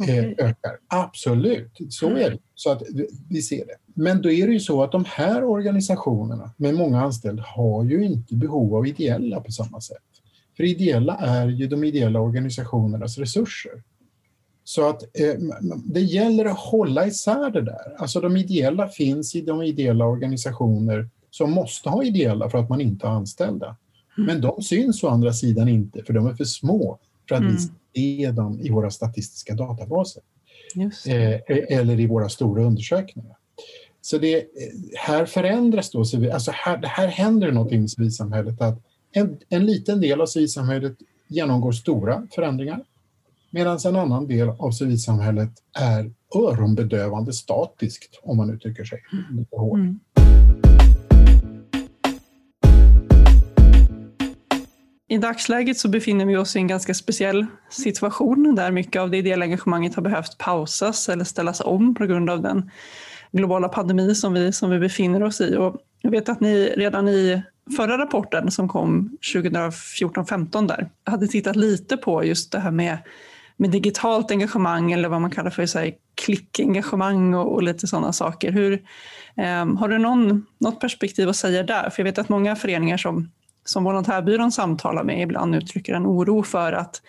eh, 0.08 0.26
ökar. 0.26 0.78
Absolut, 0.88 1.78
så 1.90 2.10
är 2.10 2.30
det. 2.30 2.38
Så 2.56 2.72
att 2.72 2.84
vi 3.30 3.42
ser 3.42 3.66
det. 3.66 3.76
Men 3.96 4.22
då 4.22 4.32
är 4.32 4.48
det 4.48 4.54
ju 4.54 4.60
så 4.60 4.84
att 4.84 4.92
de 4.92 5.06
här 5.08 5.44
organisationerna 5.44 6.54
med 6.58 6.74
många 6.74 7.02
anställda 7.02 7.44
har 7.48 7.84
ju 7.84 8.06
inte 8.06 8.36
behov 8.36 8.76
av 8.76 8.88
ideella 8.88 9.42
på 9.42 9.52
samma 9.52 9.82
sätt. 9.82 9.98
För 10.58 10.64
ideella 10.64 11.18
är 11.18 11.48
ju 11.48 11.68
de 11.68 11.84
ideella 11.84 12.20
organisationernas 12.20 13.18
resurser. 13.18 13.84
Så 14.64 14.90
att 14.90 15.04
eh, 15.04 15.34
det 15.86 16.02
gäller 16.02 16.46
att 16.46 16.60
hålla 16.60 17.08
isär 17.08 17.50
det 17.52 17.62
där. 17.62 17.96
Alltså 17.98 18.22
de 18.22 18.38
ideella 18.38 18.88
finns 18.88 19.36
i 19.36 19.42
de 19.42 19.62
ideella 19.62 20.06
organisationer 20.06 21.10
som 21.32 21.52
måste 21.52 21.90
ha 21.90 22.04
ideella 22.04 22.50
för 22.50 22.58
att 22.58 22.70
man 22.70 22.82
inte 22.82 23.08
har 23.08 23.16
anställda. 23.16 23.76
Men 24.18 24.42
de 24.42 24.62
syns 24.62 25.04
å 25.04 25.08
andra 25.08 25.34
sidan 25.34 25.68
inte 25.70 26.04
för 26.04 26.14
de 26.14 26.28
är 26.28 26.34
för 26.34 26.44
små 26.46 27.00
för 27.30 27.36
att 27.36 27.42
Mm. 27.42 27.56
vi 27.94 28.18
ser 28.24 28.32
dem 28.32 28.60
i 28.62 28.70
våra 28.70 28.92
statistiska 28.92 29.54
databaser 29.56 30.24
det. 30.76 31.12
eh, 31.50 31.80
eller 31.80 32.00
i 32.00 32.08
våra 32.08 32.30
stora 32.30 32.64
undersökningar. 32.64 33.36
Så 34.02 34.18
det, 34.18 34.36
eh, 34.36 34.44
här 34.98 35.26
förändras 35.26 35.92
då, 35.92 36.00
alltså 36.34 36.52
här, 36.52 36.84
här 36.84 37.08
händer 37.08 37.52
någonting 37.52 37.84
i 37.84 37.88
civilsamhället 37.90 38.62
att 38.62 38.80
en, 39.12 39.38
en 39.50 39.66
liten 39.66 40.02
del 40.02 40.22
av 40.22 40.26
civilsamhället 40.26 40.94
genomgår 41.28 41.72
stora 41.72 42.28
förändringar 42.36 42.84
medan 43.52 43.78
en 43.86 43.96
annan 43.96 44.28
del 44.28 44.50
av 44.50 44.72
civilsamhället 44.72 45.52
är 45.80 46.12
öronbedövande 46.36 47.34
statiskt, 47.34 48.20
om 48.24 48.38
man 48.38 48.50
uttrycker 48.50 48.84
sig 48.84 49.00
lite 49.32 49.56
hårt. 49.56 49.78
Mm. 49.78 50.00
I 55.08 55.18
dagsläget 55.18 55.78
så 55.78 55.90
befinner 55.90 56.26
vi 56.26 56.38
oss 56.38 56.56
i 56.56 56.60
en 56.60 56.68
ganska 56.68 56.94
speciell 56.94 57.46
situation 57.70 58.56
där 58.56 58.72
mycket 58.72 59.02
av 59.02 59.10
det 59.10 59.18
ideella 59.18 59.46
engagemanget 59.46 59.96
har 59.96 60.04
behövt 60.04 60.38
pausas 60.38 61.10
eller 61.10 61.24
ställas 61.24 61.62
om 61.62 61.96
på 61.96 62.06
grund 62.06 62.30
av 62.30 62.42
den 62.42 62.72
globala 63.32 63.70
pandemi 63.70 64.16
som 64.16 64.34
vi, 64.34 64.52
som 64.52 64.70
vi 64.70 64.80
befinner 64.80 65.24
oss 65.24 65.42
i. 65.42 65.56
Och 65.56 65.76
jag 66.02 66.12
vet 66.12 66.30
att 66.30 66.40
ni 66.40 66.74
redan 66.78 67.08
i 67.08 67.42
förra 67.78 67.98
rapporten 67.98 68.52
som 68.52 68.68
kom 68.68 69.18
2014-15 69.34 70.68
där 70.68 70.90
hade 71.04 71.28
tittat 71.28 71.56
lite 71.56 71.98
på 71.98 72.26
just 72.26 72.52
det 72.52 72.60
här 72.60 72.72
med, 72.72 72.98
med 73.62 73.70
digitalt 73.70 74.32
engagemang 74.32 74.92
eller 74.92 75.10
vad 75.10 75.22
man 75.22 75.32
kallar 75.32 75.50
för 75.50 75.66
så 75.66 75.80
här, 75.80 75.94
klickengagemang 76.16 77.34
och, 77.34 77.54
och 77.54 77.64
lite 77.64 77.88
sådana 77.88 78.14
saker. 78.14 78.52
Hur, 78.52 78.74
eh, 79.38 79.66
har 79.76 79.88
du 79.88 79.98
någon, 79.98 80.46
något 80.58 80.80
perspektiv 80.80 81.30
att 81.30 81.36
säga 81.36 81.64
där? 81.64 81.90
För 81.90 82.00
jag 82.00 82.04
vet 82.04 82.18
att 82.18 82.30
många 82.30 82.56
föreningar 82.56 82.98
som, 82.98 83.32
som 83.66 83.84
Volontärbyrån 83.84 84.52
samtalar 84.52 85.04
med 85.04 85.22
ibland 85.22 85.56
uttrycker 85.56 85.94
en 85.94 86.06
oro 86.06 86.44
för 86.44 86.74
att 86.74 87.02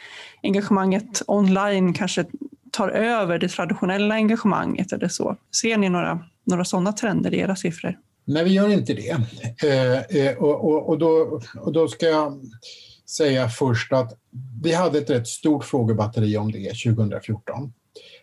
engagemanget 0.42 1.22
online 1.26 1.94
kanske 1.94 2.24
tar 2.70 2.88
över 2.88 3.38
det 3.38 3.48
traditionella 3.48 4.14
engagemanget 4.14 4.92
eller 4.92 5.08
så. 5.08 5.36
Ser 5.60 5.76
ni 5.76 5.88
några, 5.88 6.24
några 6.44 6.64
sådana 6.64 6.92
trender 6.92 7.34
i 7.34 7.38
era 7.38 7.56
siffror? 7.56 7.98
Nej, 8.24 8.44
vi 8.44 8.50
gör 8.50 8.68
inte 8.68 8.94
det. 8.94 9.10
Eh, 9.68 10.22
eh, 10.26 10.36
och, 10.36 10.64
och, 10.64 10.88
och, 10.88 10.98
då, 10.98 11.40
och 11.60 11.72
då 11.72 11.88
ska 11.88 12.06
jag 12.06 12.40
säga 13.12 13.48
först 13.48 13.92
att 13.92 14.18
vi 14.62 14.72
hade 14.72 14.98
ett 14.98 15.10
rätt 15.10 15.26
stort 15.26 15.64
frågebatteri 15.64 16.36
om 16.36 16.52
det 16.52 16.68
2014. 16.68 17.72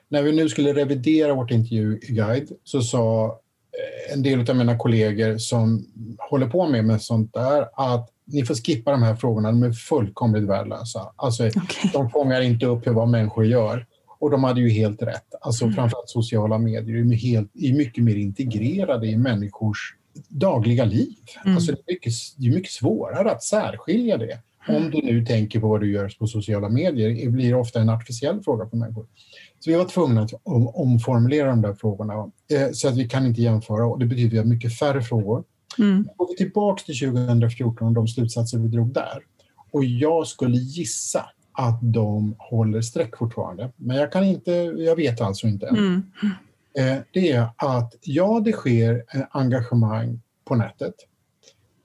När 0.10 0.24
vi 0.24 0.32
nu 0.32 0.50
skulle 0.50 0.74
revidera 0.74 1.34
vårt 1.34 1.52
intervjuguide 1.52 2.52
så 2.64 2.82
sa 2.82 3.26
eh, 3.26 4.14
en 4.14 4.24
del 4.24 4.50
av 4.50 4.56
mina 4.56 4.78
kollegor 4.78 5.38
som 5.38 5.86
håller 6.30 6.48
på 6.48 6.68
med, 6.68 6.86
med 6.86 7.02
sånt 7.02 7.34
där 7.34 7.66
att 7.74 8.10
ni 8.26 8.46
får 8.46 8.56
skippa 8.56 8.92
de 8.92 9.04
här 9.04 9.16
frågorna, 9.16 9.52
de 9.52 9.64
är 9.64 9.72
fullkomligt 9.72 10.44
värdelösa. 10.44 11.14
Alltså, 11.16 11.48
Okej. 11.48 11.90
de 11.94 12.10
fångar 12.10 12.42
inte 12.42 12.66
upp 12.66 12.88
hur 12.88 12.92
vad 12.92 13.10
människor 13.10 13.46
gör. 13.46 13.86
Och 14.20 14.32
de 14.32 14.44
hade 14.44 14.62
ju 14.62 14.70
helt 14.70 15.02
rätt. 15.02 15.36
Alltså 15.42 15.64
Mm. 15.64 15.76
framförallt 15.76 16.10
sociala 16.10 16.58
medier 16.58 16.96
är, 16.98 17.16
helt, 17.16 17.52
är 17.56 17.74
mycket 17.74 18.04
mer 18.04 18.16
integrerade 18.16 19.08
i 19.08 19.18
människors 19.18 19.96
dagliga 20.28 20.86
liv. 20.86 21.16
Mm. 21.46 21.56
Alltså 21.56 21.72
det, 21.72 21.78
är 21.78 21.94
mycket, 21.94 22.14
det 22.38 22.48
är 22.48 22.52
mycket 22.52 22.72
svårare 22.72 23.32
att 23.32 23.44
särskilja 23.44 24.18
det. 24.18 24.40
Om 24.68 24.92
du 24.92 25.02
nu 25.04 25.26
tänker 25.26 25.60
på 25.60 25.68
vad 25.68 25.82
du 25.82 25.92
gör 25.92 26.12
på 26.20 26.28
sociala 26.28 26.70
medier, 26.70 27.26
det 27.26 27.30
blir 27.30 27.56
ofta 27.56 27.82
en 27.82 27.90
artificiell 27.90 28.42
fråga 28.42 28.70
för 28.70 28.78
människor. 28.78 29.06
Så 29.60 29.72
vi 29.72 29.78
var 29.78 29.86
tvungna 29.86 30.22
att 30.22 30.34
om, 30.44 30.68
omformulera 30.68 31.50
de 31.50 31.62
där 31.62 31.74
frågorna 31.74 32.14
eh, 32.52 32.72
så 32.74 32.88
att 32.88 32.98
vi 32.98 33.10
kan 33.10 33.26
inte 33.26 33.42
jämföra 33.42 33.86
och 33.86 34.00
det 34.00 34.06
betyder 34.06 34.28
att 34.28 34.34
vi 34.34 34.38
har 34.38 34.46
mycket 34.46 34.80
färre 34.80 35.02
frågor. 35.02 35.44
Mm. 35.80 36.08
Går 36.16 36.28
vi 36.28 36.36
tillbaka 36.36 36.84
till 36.84 37.00
2014 37.00 37.88
och 37.88 37.94
de 37.94 38.08
slutsatser 38.08 38.58
vi 38.58 38.68
drog 38.68 38.94
där 38.94 39.20
och 39.72 39.86
jag 39.86 40.28
skulle 40.28 40.58
gissa 40.58 41.26
att 41.52 41.80
de 41.82 42.36
håller 42.38 42.82
streck 42.82 43.18
fortfarande, 43.18 43.72
men 43.76 43.98
jag 43.98 44.12
kan 44.12 44.24
inte, 44.24 44.52
jag 44.78 44.96
vet 44.96 45.22
alltså 45.22 45.48
inte 45.48 45.68
än. 45.68 45.78
Mm. 45.78 46.04
Eh, 46.78 47.04
det 47.12 47.32
är 47.32 47.50
att 47.56 47.96
ja, 48.02 48.42
det 48.46 48.52
sker 48.52 49.04
engagemang 49.32 50.22
på 50.46 50.56
nätet. 50.56 50.94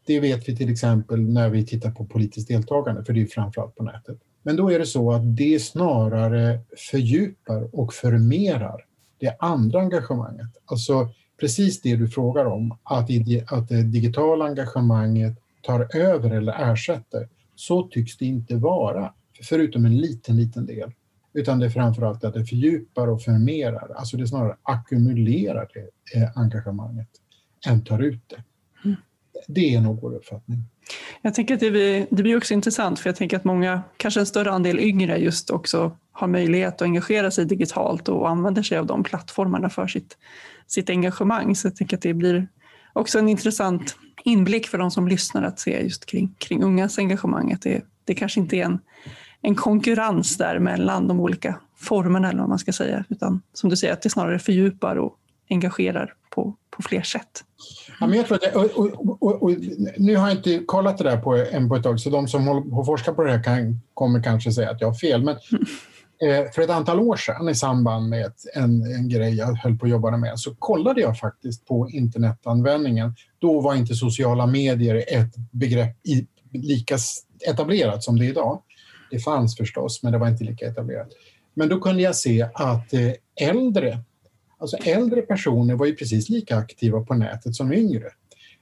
Det 0.06 0.20
vet 0.20 0.48
vi 0.48 0.56
till 0.56 0.72
exempel 0.72 1.20
när 1.20 1.48
vi 1.48 1.66
tittar 1.66 1.90
på 1.90 2.04
politiskt 2.04 2.48
deltagande, 2.48 3.04
för 3.04 3.12
det 3.12 3.22
är 3.22 3.26
framförallt 3.26 3.74
på 3.74 3.82
nätet. 3.82 4.18
Men 4.42 4.56
då 4.56 4.72
är 4.72 4.78
det 4.78 4.86
så 4.86 5.12
att 5.12 5.36
det 5.36 5.62
snarare 5.62 6.60
fördjupar 6.90 7.68
och 7.72 7.94
förmerar 7.94 8.84
det 9.18 9.36
andra 9.38 9.80
engagemanget. 9.80 10.50
Alltså 10.64 11.08
precis 11.40 11.80
det 11.80 11.96
du 11.96 12.08
frågar 12.08 12.44
om, 12.44 12.78
att, 12.82 13.08
att 13.46 13.68
det 13.68 13.82
digitala 13.82 14.44
engagemanget 14.44 15.38
tar 15.62 15.96
över 15.96 16.30
eller 16.30 16.72
ersätter. 16.72 17.28
Så 17.54 17.88
tycks 17.88 18.16
det 18.16 18.26
inte 18.26 18.56
vara, 18.56 19.12
förutom 19.42 19.84
en 19.84 19.96
liten, 19.96 20.36
liten 20.36 20.66
del. 20.66 20.92
Utan 21.32 21.58
det 21.58 21.66
är 21.66 21.70
framförallt 21.70 22.24
att 22.24 22.34
det 22.34 22.44
fördjupar 22.44 23.08
och 23.08 23.22
förmerar, 23.22 23.94
alltså 23.96 24.16
det 24.16 24.26
snarare 24.26 24.56
ackumulerar 24.62 25.68
det 25.74 26.18
eh, 26.20 26.30
engagemanget 26.38 27.08
än 27.68 27.84
tar 27.84 28.02
ut 28.02 28.22
det. 28.26 28.44
Det 29.46 29.74
är 29.74 29.80
nog 29.80 30.00
vår 30.00 30.14
uppfattning. 30.14 30.59
Jag 31.22 31.35
tänker 31.35 31.54
att 31.54 31.61
det 31.61 31.70
blir, 31.70 32.07
det 32.11 32.22
blir 32.22 32.37
också 32.37 32.54
intressant 32.54 33.00
för 33.00 33.09
jag 33.09 33.16
tänker 33.16 33.37
att 33.37 33.44
många, 33.44 33.83
kanske 33.96 34.20
en 34.20 34.26
större 34.26 34.50
andel 34.50 34.80
yngre 34.80 35.18
just 35.18 35.50
också 35.50 35.96
har 36.12 36.26
möjlighet 36.26 36.74
att 36.74 36.83
engagera 36.83 37.30
sig 37.30 37.44
digitalt 37.44 38.09
och 38.09 38.28
använder 38.28 38.62
sig 38.62 38.78
av 38.78 38.87
de 38.87 39.02
plattformarna 39.02 39.70
för 39.70 39.87
sitt, 39.87 40.16
sitt 40.66 40.90
engagemang. 40.90 41.57
Så 41.57 41.66
jag 41.66 41.76
tänker 41.76 41.96
att 41.96 42.02
det 42.02 42.14
blir 42.14 42.48
också 42.92 43.18
en 43.18 43.28
intressant 43.28 43.96
inblick 44.24 44.66
för 44.66 44.78
de 44.78 44.90
som 44.90 45.09
lyssnar 45.09 45.42
att 45.42 45.61
se 45.61 45.83
just 45.83 46.07
kring, 46.07 46.35
kring 46.38 46.62
ungas 46.62 46.98
engagemang. 46.98 47.52
Att 47.52 47.62
det, 47.62 47.85
det 48.04 48.14
kanske 48.14 48.40
inte 48.40 48.57
är 48.57 48.64
en, 48.64 48.78
en 49.40 49.54
konkurrens 49.54 50.37
där 50.37 50.59
mellan 50.59 51.09
de 51.09 51.20
olika 51.20 51.61
formerna 51.76 52.28
eller 52.28 52.40
vad 52.40 52.48
man 52.48 52.59
ska 52.59 52.72
säga, 52.72 53.04
utan 53.09 53.42
som 53.52 53.70
du 53.70 53.76
säger 53.76 53.92
att 53.92 54.02
det 54.02 54.11
snarare 54.11 54.38
fördjupar 54.38 54.96
och 54.96 55.18
engagerar 55.50 56.14
på, 56.30 56.57
på 56.70 56.83
fler 56.83 57.02
sätt. 57.02 57.44
Ja, 58.00 58.07
men 58.07 58.18
jag 58.18 58.26
tror 58.26 58.37
att 58.37 58.42
det, 58.42 58.52
och, 58.52 58.78
och, 58.78 59.22
och, 59.22 59.42
och, 59.42 59.50
nu 59.96 60.16
har 60.16 60.28
jag 60.28 60.37
inte 60.38 60.59
kollat 60.66 60.98
det 60.98 61.04
där 61.04 61.16
på, 61.16 61.37
än 61.37 61.68
på 61.68 61.76
ett 61.76 61.83
tag, 61.83 62.00
så 62.00 62.11
de 62.11 62.28
som 62.28 62.46
håller 62.46 63.12
på 63.12 63.22
det 63.22 63.30
här 63.30 63.42
kan, 63.42 63.80
kommer 63.94 64.22
kanske 64.22 64.52
säga 64.52 64.70
att 64.70 64.80
jag 64.80 64.88
har 64.88 64.94
fel. 64.94 65.22
Men 65.22 65.35
eh, 66.28 66.50
för 66.54 66.62
ett 66.62 66.70
antal 66.70 67.00
år 67.00 67.16
sedan 67.16 67.48
i 67.48 67.54
samband 67.54 68.09
med 68.09 68.26
ett, 68.26 68.40
en, 68.54 68.83
en 68.83 69.09
grej 69.09 69.35
jag 69.35 69.54
höll 69.54 69.78
på 69.78 69.87
att 69.87 69.90
jobba 69.90 70.16
med 70.16 70.38
så 70.38 70.54
kollade 70.54 71.00
jag 71.00 71.18
faktiskt 71.18 71.66
på 71.66 71.90
internetanvändningen. 71.90 73.14
Då 73.38 73.61
var 73.61 73.74
inte 73.74 73.94
sociala 73.94 74.46
medier 74.46 75.04
ett 75.09 75.35
begrepp 75.50 76.07
i, 76.07 76.26
lika 76.52 76.98
etablerat 77.48 78.02
som 78.02 78.18
det 78.18 78.26
är 78.26 78.28
idag. 78.28 78.62
Det 79.11 79.18
fanns 79.18 79.57
förstås, 79.57 80.02
men 80.02 80.12
det 80.12 80.18
var 80.18 80.28
inte 80.28 80.44
lika 80.44 80.66
etablerat. 80.66 81.09
Men 81.54 81.68
då 81.68 81.80
kunde 81.80 82.02
jag 82.02 82.16
se 82.16 82.48
att 82.54 82.92
eh, 82.92 83.12
äldre 83.40 83.98
Alltså 84.64 84.77
äldre 84.77 85.22
personer 85.22 85.74
var 85.74 85.87
ju 85.87 85.94
precis 85.94 86.29
lika 86.29 86.57
aktiva 86.57 87.00
på 87.00 87.14
nätet 87.14 87.55
som 87.55 87.72
yngre. 87.72 88.09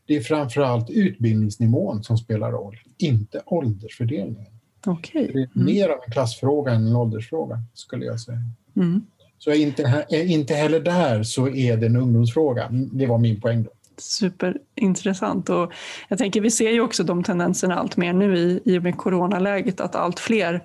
Det 0.06 0.16
är 0.16 0.20
framförallt 0.20 0.90
utbildningsnivån 0.90 2.02
som 2.04 2.18
spelar 2.18 2.52
roll, 2.52 2.78
inte 2.98 3.42
åldersfördelningen. 3.46 4.52
Okay. 4.86 5.26
Det 5.26 5.40
är 5.40 5.48
mm. 5.54 5.66
mer 5.66 5.88
av 5.88 5.98
en 6.06 6.12
klassfråga 6.12 6.72
än 6.72 6.86
en 6.86 6.96
åldersfråga, 6.96 7.62
skulle 7.74 8.04
jag 8.04 8.20
säga. 8.20 8.38
Mm. 8.76 9.06
Så 9.38 9.52
inte, 9.52 10.06
inte 10.10 10.54
heller 10.54 10.80
där 10.80 11.22
så 11.22 11.48
är 11.48 11.76
det 11.76 11.86
en 11.86 11.96
ungdomsfråga. 11.96 12.68
Det 12.92 13.06
var 13.06 13.18
min 13.18 13.40
poäng. 13.40 13.62
Då. 13.62 13.70
Superintressant. 13.96 15.48
Och 15.48 15.72
jag 16.08 16.18
tänker, 16.18 16.40
vi 16.40 16.50
ser 16.50 16.70
ju 16.70 16.80
också 16.80 17.04
de 17.04 17.22
tendenserna 17.22 17.76
allt 17.78 17.96
mer 17.96 18.12
nu 18.12 18.36
i, 18.36 18.60
i 18.64 18.78
och 18.78 18.82
med 18.82 18.96
coronaläget 18.96 19.80
att 19.80 19.94
allt 19.94 20.20
fler 20.20 20.62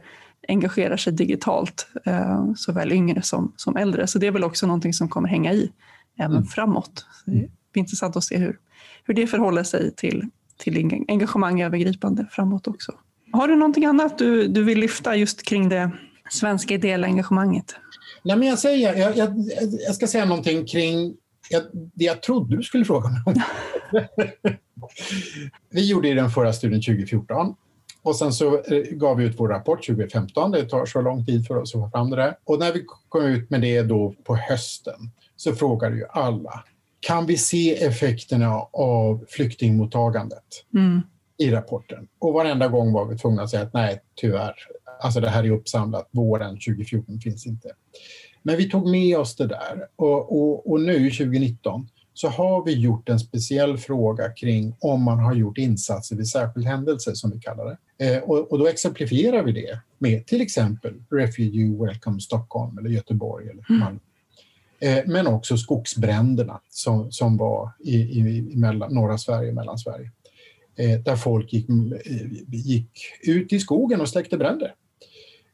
engagerar 0.47 0.97
sig 0.97 1.13
digitalt, 1.13 1.87
eh, 2.05 2.53
såväl 2.55 2.91
yngre 2.91 3.21
som, 3.21 3.53
som 3.55 3.77
äldre. 3.77 4.07
Så 4.07 4.19
det 4.19 4.27
är 4.27 4.31
väl 4.31 4.43
också 4.43 4.67
någonting 4.67 4.93
som 4.93 5.09
kommer 5.09 5.29
hänga 5.29 5.53
i 5.53 5.71
även 6.19 6.31
mm. 6.31 6.45
framåt. 6.45 7.05
Så 7.25 7.31
det 7.31 7.37
är 7.73 7.79
intressant 7.79 8.15
att 8.15 8.23
se 8.23 8.37
hur, 8.37 8.57
hur 9.03 9.13
det 9.13 9.27
förhåller 9.27 9.63
sig 9.63 9.95
till, 9.95 10.29
till 10.57 11.05
engagemang 11.07 11.61
övergripande 11.61 12.27
framåt 12.31 12.67
också. 12.67 12.93
Har 13.31 13.47
du 13.47 13.55
någonting 13.55 13.85
annat 13.85 14.17
du, 14.17 14.47
du 14.47 14.63
vill 14.63 14.79
lyfta 14.79 15.15
just 15.15 15.43
kring 15.43 15.69
det 15.69 15.91
svenska 16.29 16.73
ideella 16.73 17.07
engagemanget? 17.07 17.75
Nej, 18.23 18.37
men 18.37 18.47
jag, 18.47 18.59
säger, 18.59 18.95
jag, 18.95 19.17
jag, 19.17 19.33
jag 19.87 19.95
ska 19.95 20.07
säga 20.07 20.25
någonting 20.25 20.65
kring 20.65 21.15
jag, 21.49 21.63
det 21.73 22.05
jag 22.05 22.21
trodde 22.21 22.57
du 22.57 22.63
skulle 22.63 22.85
fråga 22.85 23.09
mig 23.09 23.21
om. 23.25 23.41
vi 25.69 25.89
gjorde 25.89 26.13
den 26.13 26.29
förra 26.29 26.53
studien 26.53 26.81
2014 26.81 27.55
och 28.07 28.15
sen 28.15 28.33
så 28.33 28.61
eh, 28.61 28.83
gav 28.91 29.17
vi 29.17 29.25
ut 29.25 29.39
vår 29.39 29.47
rapport 29.47 29.85
2015. 29.87 30.51
Det 30.51 30.65
tar 30.65 30.85
så 30.85 31.01
lång 31.01 31.25
tid 31.25 31.47
för 31.47 31.57
oss 31.57 31.75
att 31.75 31.81
få 31.81 31.89
fram 31.89 32.09
det 32.09 32.15
där. 32.15 32.37
Och 32.43 32.59
när 32.59 32.73
vi 32.73 32.85
kom 33.09 33.25
ut 33.25 33.49
med 33.49 33.61
det 33.61 33.81
då 33.81 34.15
på 34.23 34.35
hösten 34.35 35.11
så 35.35 35.55
frågade 35.55 35.95
ju 35.95 36.05
alla 36.09 36.63
kan 36.99 37.25
vi 37.25 37.37
se 37.37 37.83
effekterna 37.83 38.53
av 38.73 39.25
flyktingmottagandet 39.29 40.65
mm. 40.73 41.01
i 41.37 41.51
rapporten? 41.51 42.07
Och 42.19 42.33
varenda 42.33 42.67
gång 42.67 42.93
var 42.93 43.05
vi 43.05 43.17
tvungna 43.17 43.41
att 43.41 43.49
säga 43.49 43.63
att 43.63 43.73
nej, 43.73 44.01
tyvärr, 44.15 44.55
alltså 45.01 45.19
det 45.19 45.29
här 45.29 45.43
är 45.43 45.51
uppsamlat, 45.51 46.09
våren 46.11 46.53
2014 46.55 47.19
finns 47.19 47.47
inte. 47.47 47.71
Men 48.43 48.57
vi 48.57 48.69
tog 48.69 48.89
med 48.89 49.17
oss 49.17 49.35
det 49.35 49.47
där 49.47 49.87
och, 49.95 50.41
och, 50.41 50.71
och 50.71 50.81
nu 50.81 51.09
2019 51.09 51.87
så 52.13 52.27
har 52.27 52.65
vi 52.65 52.73
gjort 52.73 53.09
en 53.09 53.19
speciell 53.19 53.77
fråga 53.77 54.29
kring 54.29 54.75
om 54.79 55.03
man 55.03 55.19
har 55.19 55.33
gjort 55.33 55.57
insatser 55.57 56.15
vid 56.15 56.27
särskild 56.27 56.67
händelse, 56.67 57.15
som 57.15 57.31
vi 57.31 57.39
kallar 57.39 57.65
det. 57.65 57.77
Eh, 57.99 58.17
och, 58.17 58.59
då 58.59 58.67
exemplifierar 58.67 59.43
vi 59.43 59.51
det 59.51 59.79
med 59.97 60.25
till 60.25 60.41
exempel 60.41 60.93
Refugee 61.11 61.85
Welcome 61.85 62.19
Stockholm 62.19 62.77
eller 62.77 62.89
Göteborg 62.89 63.49
eller 63.49 63.65
mm. 63.69 63.79
Malmö. 63.79 63.99
Eh, 64.79 65.03
men 65.05 65.27
också 65.27 65.57
skogsbränderna 65.57 66.61
som, 66.69 67.11
som 67.11 67.37
var 67.37 67.71
i, 67.79 67.95
i, 67.95 68.19
i 68.53 68.55
mellan, 68.55 68.93
norra 68.93 69.17
Sverige 69.17 69.49
och 69.49 69.55
Mellansverige. 69.55 70.11
Eh, 70.75 70.99
där 70.99 71.15
folk 71.15 71.53
gick, 71.53 71.67
gick 72.47 72.91
ut 73.23 73.53
i 73.53 73.59
skogen 73.59 74.01
och 74.01 74.09
släckte 74.09 74.37
bränder 74.37 74.73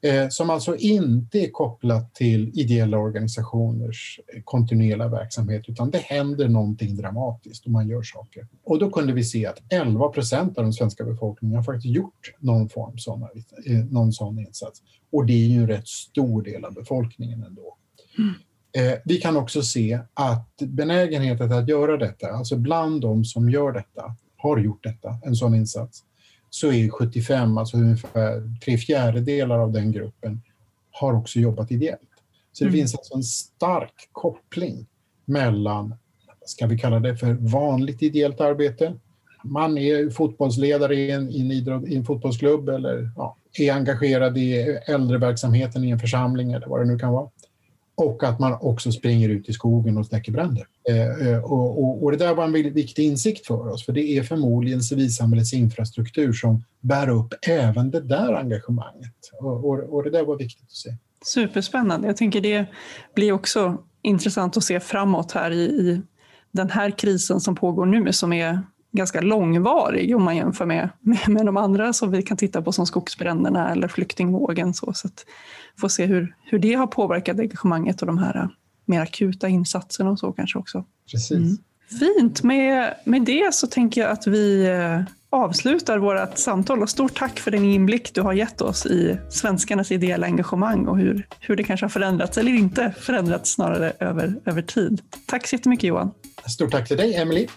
eh, 0.04 0.30
som 0.30 0.50
alltså 0.50 0.76
inte 0.76 1.40
är 1.40 1.50
kopplat 1.50 2.16
till 2.16 2.52
ideella 2.54 2.98
organisationers 2.98 4.20
kontinuerliga 4.44 5.08
verksamhet 5.08 5.64
utan 5.68 5.92
det 5.92 5.98
händer 5.98 6.48
någonting 6.48 6.96
dramatiskt 6.96 7.66
och 7.66 7.72
man 7.72 7.88
gör 7.88 8.04
saker. 8.04 8.48
Och 8.64 8.80
då 8.80 8.90
kunde 8.90 9.14
vi 9.14 9.24
se 9.24 9.46
att 9.46 9.62
11 9.70 10.10
procent 10.10 10.58
av 10.58 10.64
den 10.64 10.74
svenska 10.74 11.04
befolkningen 11.04 11.56
har 11.56 11.64
faktiskt 11.64 11.96
gjort 11.96 12.34
någon 12.40 12.70
form 12.70 12.98
såna, 12.98 13.30
eh, 13.66 13.86
någon 13.90 14.14
sån 14.14 14.40
insats. 14.40 14.82
Och 15.12 15.26
det 15.26 15.34
är 15.34 15.48
ju 15.48 15.58
en 15.58 15.68
rätt 15.68 15.88
stor 15.88 16.42
del 16.42 16.66
av 16.66 16.74
befolkningen 16.74 17.44
ändå. 17.44 17.78
Mm. 18.18 18.34
Eh, 18.78 19.00
vi 19.06 19.18
kan 19.18 19.38
också 19.38 19.62
se 19.62 20.00
att 20.14 20.58
benägenheten 20.58 21.52
att 21.52 21.70
göra 21.70 21.98
detta, 21.98 22.32
alltså 22.32 22.56
bland 22.56 23.02
de 23.02 23.26
som 23.26 23.50
gör 23.50 23.72
detta, 23.72 24.16
har 24.38 24.58
gjort 24.58 24.84
detta, 24.84 25.20
en 25.24 25.36
sån 25.36 25.56
insats, 25.56 26.04
så 26.54 26.72
är 26.72 26.90
75, 26.90 27.58
alltså 27.58 27.78
ungefär 27.78 28.60
tre 28.66 28.78
fjärdedelar 28.78 29.60
av 29.60 29.72
den 29.72 29.92
gruppen, 29.92 30.42
har 30.92 31.14
också 31.14 31.40
jobbat 31.40 31.72
ideellt. 31.72 32.00
Så 32.52 32.64
det 32.64 32.68
mm. 32.68 32.80
finns 32.80 32.96
alltså 32.96 33.16
en 33.16 33.24
stark 33.24 34.10
koppling 34.12 34.88
mellan, 35.26 35.96
ska 36.46 36.68
vi 36.68 36.78
kalla 36.78 37.00
det 37.00 37.18
för 37.18 37.34
vanligt 37.34 38.02
ideellt 38.02 38.42
arbete, 38.42 38.94
man 39.44 39.78
är 39.78 40.10
fotbollsledare 40.10 40.96
i 40.96 41.12
en, 41.12 41.30
i 41.30 41.42
en, 41.42 41.52
idrott, 41.52 41.88
i 41.88 41.96
en 41.96 42.06
fotbollsklubb 42.06 42.70
eller 42.70 43.12
ja, 43.16 43.38
är 43.60 43.74
engagerad 43.74 44.38
i 44.38 44.80
äldreverksamheten 44.88 45.84
i 45.84 45.90
en 45.90 46.00
församling 46.00 46.52
eller 46.52 46.68
vad 46.68 46.82
det 46.82 46.86
nu 46.86 47.00
kan 47.00 47.14
vara 47.14 47.30
och 47.96 48.24
att 48.24 48.40
man 48.40 48.58
också 48.62 48.92
springer 48.92 49.30
ut 49.30 49.50
i 49.50 49.54
skogen 49.54 49.98
och 49.98 50.06
släcker 50.06 50.32
bränder. 50.32 50.68
Eh, 50.90 51.28
eh, 51.28 51.44
och, 51.44 51.84
och, 51.84 52.04
och, 52.04 52.12
det 52.12 52.18
där 52.18 52.36
var 52.36 52.44
en 52.44 52.52
viktig 52.74 53.04
insikt 53.04 53.48
för 53.48 53.70
oss, 53.70 53.86
för 53.86 53.94
det 53.94 54.18
är 54.18 54.24
förmodligen 54.24 54.82
civilsamhällets 54.82 55.54
infrastruktur 55.54 56.34
som 56.34 56.64
bär 56.82 57.10
upp 57.10 57.34
även 57.48 57.92
det 57.92 58.02
där 58.02 58.34
engagemanget. 58.34 59.16
Och, 59.42 59.66
och, 59.66 59.80
och 59.80 60.04
det 60.04 60.10
där 60.10 60.26
var 60.26 60.38
viktigt 60.38 60.64
att 60.64 60.72
se. 60.72 60.96
Superspännande. 61.26 62.08
Jag 62.08 62.18
tänker 62.18 62.42
det 62.42 62.66
blir 63.16 63.32
också 63.32 63.78
intressant 64.02 64.58
att 64.58 64.64
se 64.64 64.80
framåt 64.80 65.32
här 65.32 65.52
i, 65.52 65.64
i 65.64 66.02
den 66.52 66.70
här 66.70 66.92
krisen 66.92 67.40
som 67.42 67.56
pågår 67.56 67.86
nu, 67.86 68.14
som 68.14 68.34
är 68.34 68.62
ganska 68.92 69.22
långvarig 69.22 70.16
om 70.16 70.24
man 70.24 70.36
jämför 70.36 70.66
med, 70.66 70.90
med, 71.00 71.30
med 71.30 71.46
de 71.46 71.58
andra 71.58 71.94
som 71.94 72.12
vi 72.12 72.22
kan 72.22 72.38
titta 72.38 72.62
på 72.62 72.72
som 72.72 72.86
skogsbränderna 72.86 73.72
eller 73.72 73.88
flyktingvågen. 73.88 74.74
Så, 74.74 74.94
så 74.94 75.10
få 75.80 75.90
se 75.90 76.06
hur, 76.06 76.36
hur 76.46 76.60
det 76.60 76.74
har 76.74 76.88
påverkat 76.88 77.40
engagemanget 77.40 78.02
och 78.02 78.08
de 78.08 78.18
här 78.18 78.38
äh, 78.38 78.48
mer 78.86 79.02
akuta 79.02 79.48
insatserna 79.48 80.10
och 80.10 80.20
så 80.20 80.32
kanske 80.32 80.60
också. 80.60 80.86
Precis. 81.12 81.32
Mm. 81.32 81.58
Fint, 82.00 82.44
med, 82.44 82.94
med 83.04 83.22
det 83.22 83.54
så 83.54 83.68
tänker 83.68 84.02
jag 84.02 84.12
att 84.12 84.28
vi 84.28 84.66
äh, 84.66 85.02
avslutar 85.30 85.98
vårt 85.98 86.38
samtal 86.38 86.82
och 86.82 86.90
stort 86.90 87.18
tack 87.18 87.40
för 87.40 87.52
den 87.52 87.64
inblick 87.64 88.14
du 88.14 88.22
har 88.22 88.34
gett 88.34 88.62
oss 88.62 88.86
i 88.86 89.18
svenskarnas 89.30 89.92
ideella 89.92 90.26
engagemang 90.26 90.88
och 90.88 90.98
hur, 90.98 91.28
hur 91.40 91.56
det 91.56 91.64
kanske 91.64 91.84
har 91.84 91.90
förändrats 91.90 92.38
eller 92.38 92.52
inte 92.52 92.94
förändrats 93.00 93.52
snarare 93.52 93.94
över, 94.00 94.36
över 94.46 94.62
tid. 94.62 95.02
Tack 95.26 95.48
så 95.48 95.56
jättemycket 95.56 95.84
Johan. 95.84 96.12
Stort 96.46 96.72
tack 96.72 96.88
till 96.88 96.98
dig 96.98 97.16
Emily. 97.16 97.48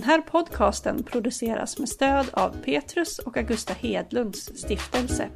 Den 0.00 0.08
här 0.08 0.20
podcasten 0.20 1.02
produceras 1.02 1.78
med 1.78 1.88
stöd 1.88 2.26
av 2.32 2.56
Petrus 2.64 3.18
och 3.18 3.36
Augusta 3.36 3.74
Hedlunds 3.74 4.50
stiftelse. 4.56 5.28